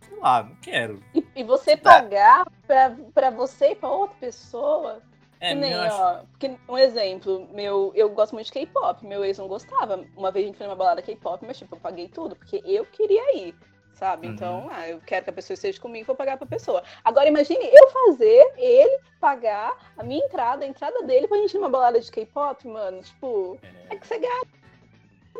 [0.00, 1.02] Sei lá, não quero.
[1.12, 5.02] E, e você pagar pra, pra você e pra outra pessoa.
[5.40, 6.00] É, que nem, acho...
[6.00, 6.22] ó.
[6.30, 9.04] Porque, um exemplo, meu, eu gosto muito de K-pop.
[9.04, 10.04] Meu ex não gostava.
[10.16, 12.86] Uma vez a gente foi numa balada K-pop, mas tipo, eu paguei tudo, porque eu
[12.86, 13.54] queria ir.
[13.94, 14.28] Sabe?
[14.28, 14.34] Uhum.
[14.34, 16.84] Então, ah, eu quero que a pessoa esteja comigo, vou pagar pra pessoa.
[17.04, 21.58] Agora, imagine eu fazer ele pagar a minha entrada, a entrada dele pra gente ir
[21.58, 23.02] numa balada de K-pop, mano.
[23.02, 23.58] Tipo,
[23.90, 24.46] é que você gasta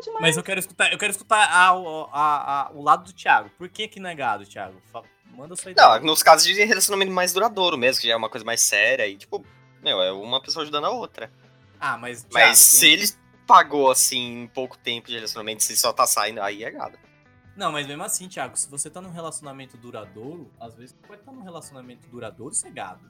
[0.03, 0.21] demais.
[0.21, 3.49] Mas eu quero escutar, eu quero escutar a- a- a- o lado do Thiago.
[3.57, 4.75] Por que que não é gado, Thiago?
[4.91, 5.87] Fa- Manda sua ideia.
[5.99, 9.07] Não, nos casos de relacionamento mais duradouro mesmo, que já é uma coisa mais séria
[9.07, 9.45] e, tipo,
[9.81, 11.31] meu, é uma pessoa ajudando a outra.
[11.79, 13.07] Ah, mas, Thiago, Mas se tem- ele
[13.47, 16.97] pagou, assim, em pouco tempo de relacionamento, se só tá saindo, aí é gado.
[17.59, 21.19] Não, mas mesmo assim, Thiago, se você tá num relacionamento duradouro, às vezes você pode
[21.19, 23.01] estar num relacionamento duradouro e ser gado.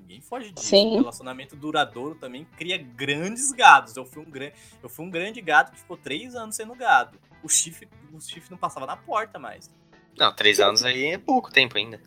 [0.00, 0.68] Ninguém foge disso.
[0.68, 0.96] Sim.
[0.96, 3.94] Relacionamento duradouro também cria grandes gados.
[3.94, 4.52] Eu fui um, gran...
[4.82, 7.20] eu fui um grande gado que ficou três anos sendo gado.
[7.42, 9.70] O chifre, o chifre não passava na porta mais.
[10.16, 12.00] Não, três anos aí é pouco tempo ainda.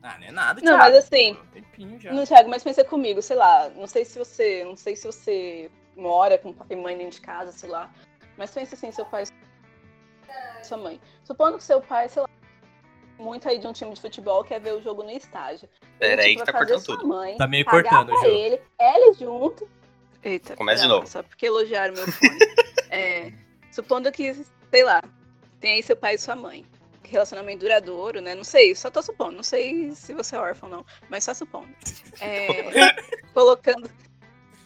[0.00, 0.84] Ah, não é nada, Não, Thiago.
[0.84, 1.36] mas assim,
[1.80, 2.14] Um.
[2.14, 5.68] Não, Thiago, mas pensa comigo, sei lá, não sei se você, não sei se você
[5.96, 7.92] mora com papai e mãe dentro de casa, sei lá,
[8.36, 9.24] mas pensa assim, seu pai
[10.62, 11.00] sua mãe.
[11.24, 12.28] Supondo que seu pai, sei lá,
[13.18, 15.68] muito aí de um time de futebol quer ver o jogo no estágio.
[15.98, 17.06] Pera aí tipo, que tá cortando tudo.
[17.06, 18.34] Mãe, Tá meio pagar cortando, pra Ju.
[18.34, 19.68] ele, ele junto.
[20.22, 21.06] Eita, Começa de novo.
[21.06, 22.38] Só porque elogiaram meu fone.
[22.90, 23.30] É,
[23.70, 24.32] supondo que,
[24.70, 25.02] sei lá,
[25.60, 26.64] tem aí seu pai e sua mãe.
[27.04, 28.34] Relacionamento duradouro, né?
[28.34, 29.32] Não sei, só tô supondo.
[29.36, 30.86] Não sei se você é órfão, não.
[31.10, 31.68] Mas só supondo.
[32.18, 32.96] É,
[33.34, 33.90] colocando,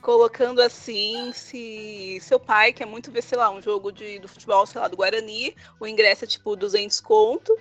[0.03, 4.67] colocando assim, se seu pai quer muito ver, sei lá, um jogo de, do futebol,
[4.67, 7.57] sei lá, do Guarani, o ingresso é tipo 200 conto,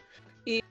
[0.45, 0.61] e,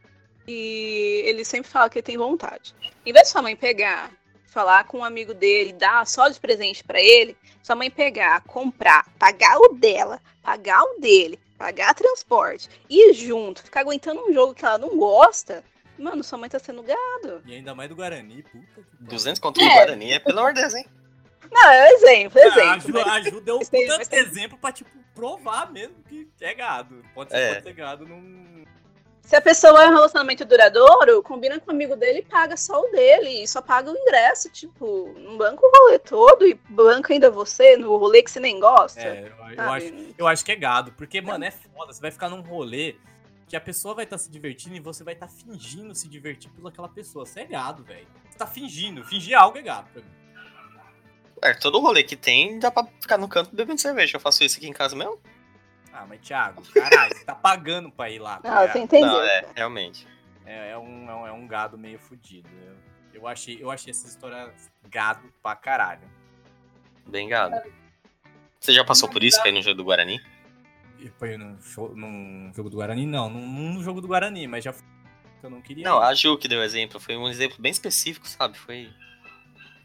[0.47, 2.75] e ele sempre fala que ele tem vontade.
[3.07, 4.11] Em vez de sua mãe pegar,
[4.47, 9.09] falar com um amigo dele, dar só de presente pra ele, sua mãe pegar, comprar,
[9.19, 14.65] pagar o dela, pagar o dele, pagar transporte, ir junto, ficar aguentando um jogo que
[14.65, 15.63] ela não gosta,
[15.97, 17.43] mano, sua mãe tá sendo gado.
[17.47, 19.09] E ainda mais do Guarani, puta que pariu.
[19.09, 19.75] 200 conto no É.
[19.75, 20.85] Guarani é pelo amor de Deus, hein?
[21.51, 23.09] Não, é um exemplo, Ah, exemplo.
[23.11, 27.05] a Ju, deu um tem- tem- exemplo pra, tipo, provar mesmo que é gado.
[27.15, 27.53] Pode ser, É.
[27.55, 28.65] pode ser gado num...
[29.23, 32.83] Se a pessoa é um relacionamento duradouro, combina com o amigo dele e paga só
[32.83, 33.45] o dele.
[33.45, 37.77] E só paga o ingresso, tipo, não banca o rolê todo e banca ainda você
[37.77, 39.01] no rolê que você nem gosta.
[39.01, 40.91] É, eu, eu acho, eu acho que é gado.
[40.93, 41.93] Porque, mano, é foda.
[41.93, 42.97] Você vai ficar num rolê
[43.47, 46.89] que a pessoa vai estar se divertindo e você vai estar fingindo se divertir pelaquela
[46.89, 47.25] pessoa.
[47.25, 48.09] Você é gado, velho.
[48.29, 49.05] Você tá fingindo.
[49.05, 50.09] Fingir algo é gado pra mim.
[51.43, 54.17] É, todo rolê que tem, dá pra ficar no canto bebendo cerveja.
[54.17, 55.19] Eu faço isso aqui em casa mesmo?
[55.93, 58.39] Ah, mas Thiago, caralho, você tá pagando pra ir lá.
[58.39, 58.73] tá Não, ligado?
[58.73, 59.09] você entendeu.
[59.09, 60.07] Não, é, realmente.
[60.47, 62.49] É, é um, é, um, é um gado meio fudido.
[62.65, 62.77] Eu,
[63.23, 64.53] eu, achei, eu achei essa história
[64.89, 66.03] gado pra caralho.
[67.07, 67.57] Bem gado.
[68.61, 70.21] Você já passou por isso, foi no jogo do Guarani?
[71.19, 73.07] Foi show- num jogo do Guarani?
[73.07, 73.41] Não, não
[73.75, 74.85] no jogo do Guarani, mas já foi.
[75.41, 75.83] que Eu não queria.
[75.85, 77.01] Não, a Ju que deu exemplo.
[77.01, 78.59] Foi um exemplo bem específico, sabe?
[78.59, 78.91] Foi.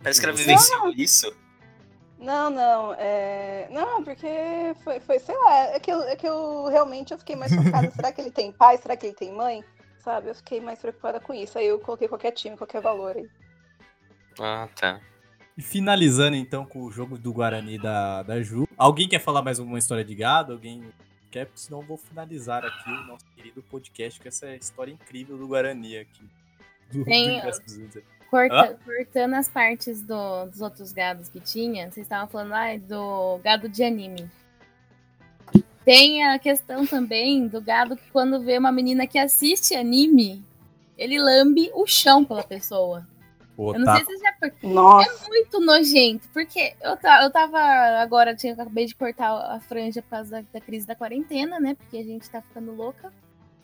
[0.03, 1.33] Parece que ela vivenciou isso.
[2.17, 3.67] Não, não, é...
[3.71, 4.27] Não, porque
[4.83, 7.91] foi, foi sei lá, é que, eu, é que eu realmente eu fiquei mais focada.
[7.91, 8.77] será que ele tem pai?
[8.77, 9.63] Será que ele tem mãe?
[10.05, 10.29] sabe?
[10.29, 11.57] Eu fiquei mais preocupada com isso.
[11.57, 13.27] Aí eu coloquei qualquer time, qualquer valor aí.
[14.39, 15.01] Ah, tá.
[15.57, 18.67] E finalizando então com o jogo do Guarani da, da Ju.
[18.77, 20.53] Alguém quer falar mais alguma história de gado?
[20.53, 20.83] Alguém
[21.31, 21.45] quer?
[21.45, 25.47] Porque senão eu vou finalizar aqui o nosso querido podcast com essa história incrível do
[25.47, 26.29] Guarani aqui.
[26.91, 27.63] Do, Tem- do Invest
[28.35, 33.39] Corta- cortando as partes do- dos outros gados que tinha, vocês estavam falando ah, do
[33.43, 34.29] gado de anime.
[35.83, 40.43] Tem a questão também do gado que quando vê uma menina que assiste anime,
[40.97, 43.07] ele lambe o chão pela pessoa.
[43.57, 43.99] Eu não sei otaku.
[43.99, 45.27] se vocês já per- Nossa.
[45.29, 47.59] muito nojento, porque eu, eu tava
[48.01, 51.75] agora, tinha acabei de cortar a franja por causa da, da crise da quarentena, né?
[51.75, 53.13] Porque a gente tá ficando louca.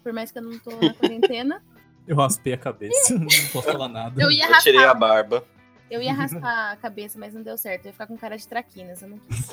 [0.04, 1.62] Por mais que eu não tô na quarentena.
[2.08, 4.22] Eu raspei a cabeça, não posso falar nada.
[4.22, 5.46] Eu ia Eu tirei a raspar, barba.
[5.90, 7.86] eu ia raspar a cabeça, mas não deu certo.
[7.86, 9.50] Eu ia ficar com cara de traquinas, eu não quis.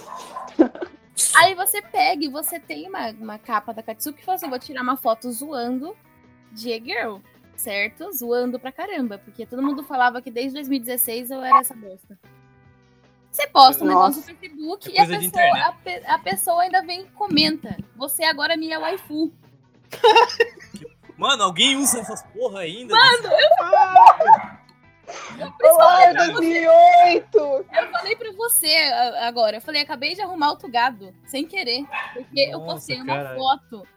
[1.36, 4.59] Aí você pega e você tem uma, uma capa da Katsuki e fala assim: vou
[4.59, 5.96] tirar uma foto zoando
[6.53, 7.16] de girl,
[7.57, 8.11] certo?
[8.12, 12.18] Zoando pra caramba, porque todo mundo falava que desde 2016 eu era essa bosta.
[13.30, 14.26] Você posta um negócio no.
[14.26, 17.76] Facebook É e a pessoa, a, pe- a pessoa ainda vem e comenta.
[17.96, 19.32] Você agora é minha waifu.
[21.19, 22.95] Mano, alguém usa essas porra ainda?
[25.62, 27.39] Olá, 2008!
[27.39, 28.73] Eu falei pra você
[29.23, 31.85] agora, eu falei, acabei de arrumar outro gado, sem querer.
[32.14, 33.39] Porque eu Nossa, postei uma caralho.
[33.39, 33.89] foto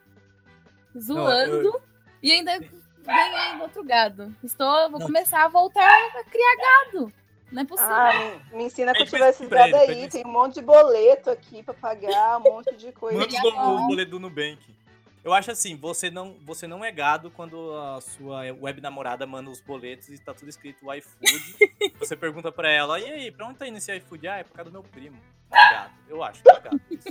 [0.99, 1.79] zoando
[2.23, 2.57] e ainda
[3.05, 4.35] ganhei outro gado.
[4.43, 5.05] Estou, vou Não.
[5.07, 7.13] começar a voltar a criar gado.
[7.51, 7.93] Não é possível.
[7.93, 10.09] Ah, me, ensina a cultivar esses pede aí.
[10.09, 13.17] Tem um monte de boleto aqui pra pagar, um monte de coisa.
[13.19, 14.75] Manda Ele os agora- bo- os boletos do Nubank.
[15.23, 19.51] Eu acho assim, você não, você não é gado quando a sua web namorada manda
[19.51, 21.93] os boletos e tá tudo escrito iFood.
[21.99, 24.27] você pergunta pra ela, e aí, pra onde tá indo esse iFood?
[24.27, 25.17] Ah, é por causa do meu primo.
[25.51, 25.93] Não é gado.
[26.09, 27.07] Eu acho que não é gado isso.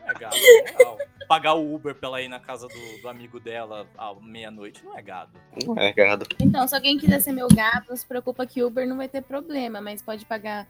[0.00, 0.36] Não é gado.
[0.80, 0.98] Não.
[1.28, 4.98] Pagar o Uber pra ela ir na casa do, do amigo dela à meia-noite não
[4.98, 5.38] é gado.
[5.64, 6.26] Não é gado.
[6.40, 9.22] Então, se alguém quiser ser meu gado, não se preocupa que Uber não vai ter
[9.22, 10.66] problema, mas pode pagar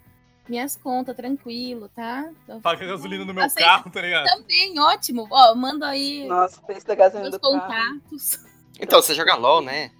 [0.48, 2.30] minhas contas tranquilo, tá?
[2.44, 4.26] Então, Paga gasolina no meu Aceito carro, tá ligado?
[4.26, 5.26] Também, ótimo.
[5.30, 7.60] Ó, manda aí Nossa, da gasolina meus do carro.
[8.00, 8.40] contatos.
[8.80, 9.90] Então, você joga LOL, né?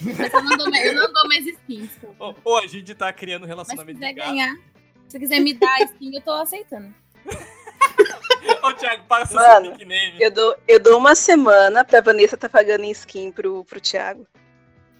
[0.00, 1.90] Eu não dou mais, eu não dou mais skins.
[2.18, 4.56] Ou, ou a gente tá criando um Mas se relacionamento quiser de ganhar,
[5.08, 6.94] se quiser me dar skin, eu tô aceitando.
[8.62, 10.20] Ô, Thiago, passa Mano, seu nickname.
[10.20, 14.26] Eu dou, eu dou uma semana pra Vanessa tá pagando em skin pro, pro Thiago.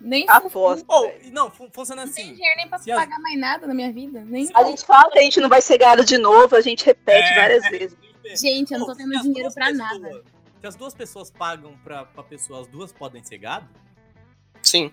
[0.05, 0.85] Nem Aposto.
[0.89, 1.33] Ou, velho.
[1.33, 2.35] não, fun- funciona Não tem assim.
[2.35, 4.21] dinheiro nem pra Se as- pagar mais nada na minha vida.
[4.27, 4.49] Nem...
[4.55, 7.29] A gente fala que a gente não vai ser gado de novo, a gente repete
[7.29, 7.35] É.
[7.37, 7.97] várias vezes.
[8.41, 10.23] Gente, eu não tô tendo as dinheiro pra pessoas- nada.
[10.61, 13.69] Se as duas pessoas pagam pra, pra pessoa, as duas podem ser gado?
[14.63, 14.93] Sim.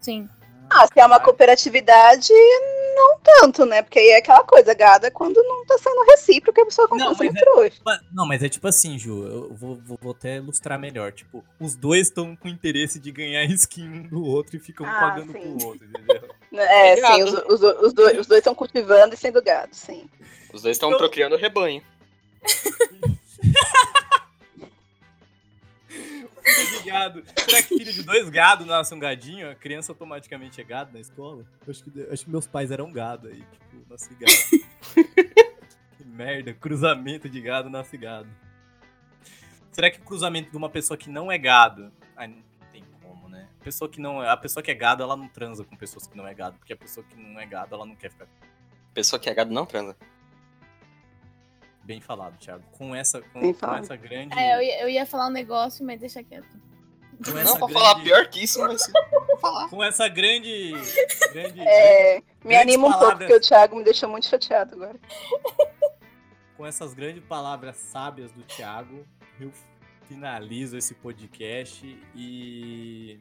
[0.00, 0.28] Sim.
[0.70, 2.32] Ah, se é uma cooperatividade,
[2.98, 3.82] não tanto, né?
[3.82, 6.86] Porque aí é aquela coisa, gado é quando não tá sendo recíproco e a pessoa
[6.90, 7.80] Não, continua sendo mas é- trouxa.
[7.84, 11.12] Mas- Não, mas é tipo assim, Ju, eu vou, vou, vou até ilustrar melhor.
[11.12, 15.00] Tipo, os dois estão com interesse de ganhar skin um do outro e ficam Ah,
[15.00, 15.38] pagando sim.
[15.56, 16.28] pro outro, entendeu?
[16.52, 20.08] É, É sim, os, os, os dois, os dois estão cultivando e sendo gado, sim.
[20.52, 21.82] Os dois estão Eu- procriando o rebanho.
[26.54, 27.24] Filho de gado.
[27.36, 29.50] Será que filho de dois gados nasce um gadinho?
[29.50, 31.44] A criança automaticamente é gado na escola?
[31.66, 34.32] Eu acho que, acho que meus pais eram gado aí, tipo, nasci gado.
[35.96, 38.28] que merda, cruzamento de gado nasce gado.
[39.72, 41.92] Será que o cruzamento de uma pessoa que não é gado.
[42.16, 42.42] Ai, não
[42.72, 43.48] tem como, né?
[43.60, 46.06] A pessoa que não é, a pessoa que é gado, ela não transa com pessoas
[46.06, 48.26] que não é gado, porque a pessoa que não é gado, ela não quer ficar
[48.92, 49.96] Pessoa que é gado não transa.
[51.88, 52.62] Bem falado, Thiago.
[52.72, 54.38] Com essa, com, com essa grande.
[54.38, 56.46] É, eu ia, eu ia falar um negócio, mas deixa quieto.
[56.46, 58.82] com Não, pra grande- falar pior que isso, mas
[59.26, 59.68] vou falar.
[59.70, 60.72] Com essa grande.
[61.32, 65.00] grande É, me anima um pouco, porque o Thiago me deixou muito chateado agora.
[66.56, 69.06] com essas grandes palavras sábias do Thiago,
[69.40, 69.50] eu
[70.06, 73.18] finalizo esse podcast e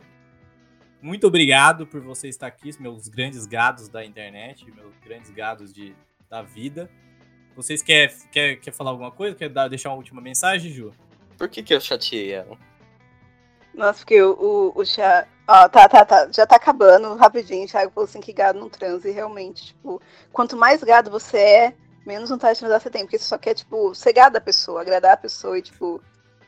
[1.02, 5.96] muito obrigado por você estar aqui, meus grandes gados da internet, meus grandes gados de,
[6.30, 6.90] da vida.
[7.58, 9.36] Vocês querem quer, quer falar alguma coisa?
[9.36, 10.94] Quer dar, deixar uma última mensagem, Ju?
[11.38, 12.56] Por que, que eu chateei ela?
[13.74, 15.28] Nossa, porque o, o, o Thiago.
[15.48, 16.30] Ó, tá, tá, tá.
[16.32, 17.66] Já tá acabando rapidinho.
[17.66, 19.10] O Thiago falou assim que gado não transa.
[19.10, 20.00] E realmente, tipo,
[20.32, 21.74] quanto mais gado você é,
[22.06, 23.04] menos vontade de transar você tem.
[23.06, 26.00] Porque você só quer, tipo, ser gado da pessoa, agradar a pessoa e, tipo,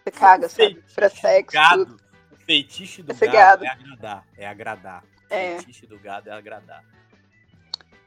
[0.03, 0.83] você caga, sabe?
[0.93, 2.01] Pra sexo, gado, tudo.
[2.31, 3.65] O feitiço do É gado, gado.
[3.65, 4.27] é agradar.
[4.37, 5.03] É agradar.
[5.03, 5.55] O É.
[5.57, 6.83] feitiço do gado é agradar.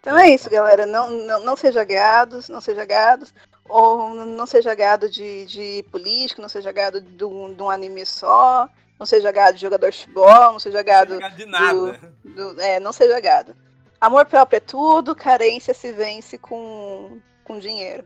[0.02, 0.84] Então é isso, galera.
[0.84, 3.32] Não, não, não seja gados, não seja gados.
[3.68, 8.04] Ou não seja gado de, de político, não seja gado de um, de um anime
[8.04, 8.68] só.
[8.98, 12.00] Não seja gado de jogador de futebol, não seja gado Não é de nada.
[12.24, 13.54] do- é, não seja gado.
[14.00, 18.04] Amor próprio é tudo, carência se vence com, com dinheiro.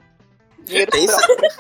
[0.61, 1.51] Dinheiro Pensa- próprio.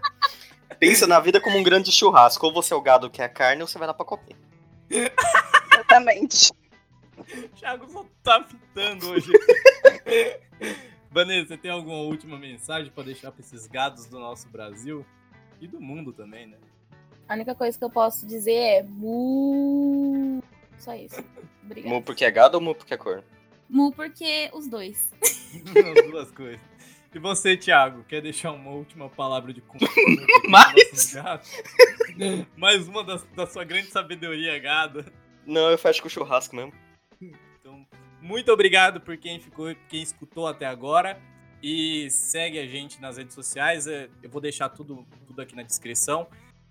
[0.80, 2.46] Pensa na vida como um grande churrasco.
[2.46, 4.34] Ou você é o gado que é a carne, ou você vai lá pra comer.
[4.90, 6.52] Exatamente.
[7.54, 9.30] Thiago só tá fitando hoje.
[11.10, 15.04] Vanessa, você tem alguma última mensagem pra deixar pra esses gados do nosso Brasil?
[15.60, 16.56] E do mundo também, né?
[17.28, 20.42] A única coisa que eu posso dizer é mu.
[20.78, 21.22] Só isso.
[21.64, 21.94] Obrigada.
[21.94, 23.24] Mu porque é gado ou mu porque é corno?
[23.68, 25.10] Mu porque os dois.
[25.22, 26.60] As duas coisas.
[27.14, 29.62] E você, Thiago, quer deixar uma última palavra de
[30.48, 31.14] Mais?
[32.56, 35.04] Mais uma da, da sua grande sabedoria, gado.
[35.46, 36.72] Não, eu fecho com churrasco mesmo.
[38.20, 41.20] Muito obrigado por quem ficou, quem escutou até agora.
[41.62, 43.86] E segue a gente nas redes sociais.
[43.86, 46.28] é, Eu vou deixar tudo, tudo aqui na descrição.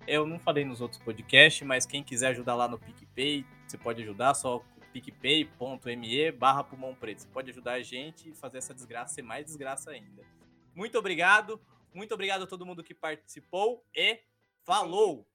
[0.07, 4.01] Eu não falei nos outros podcasts, mas quem quiser ajudar lá no PicPay, você pode
[4.01, 7.19] ajudar só picpay.me barra pulmão preto.
[7.21, 10.23] Você pode ajudar a gente e fazer essa desgraça ser mais desgraça ainda.
[10.73, 11.59] Muito obrigado.
[11.93, 14.19] Muito obrigado a todo mundo que participou e
[14.63, 15.27] falou!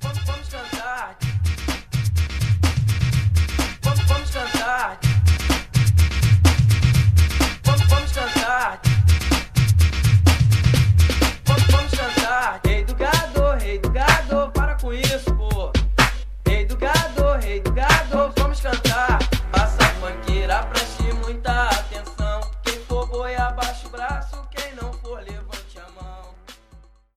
[0.00, 1.27] Vamos, vamos cantar.
[4.34, 4.97] Vamos, vamos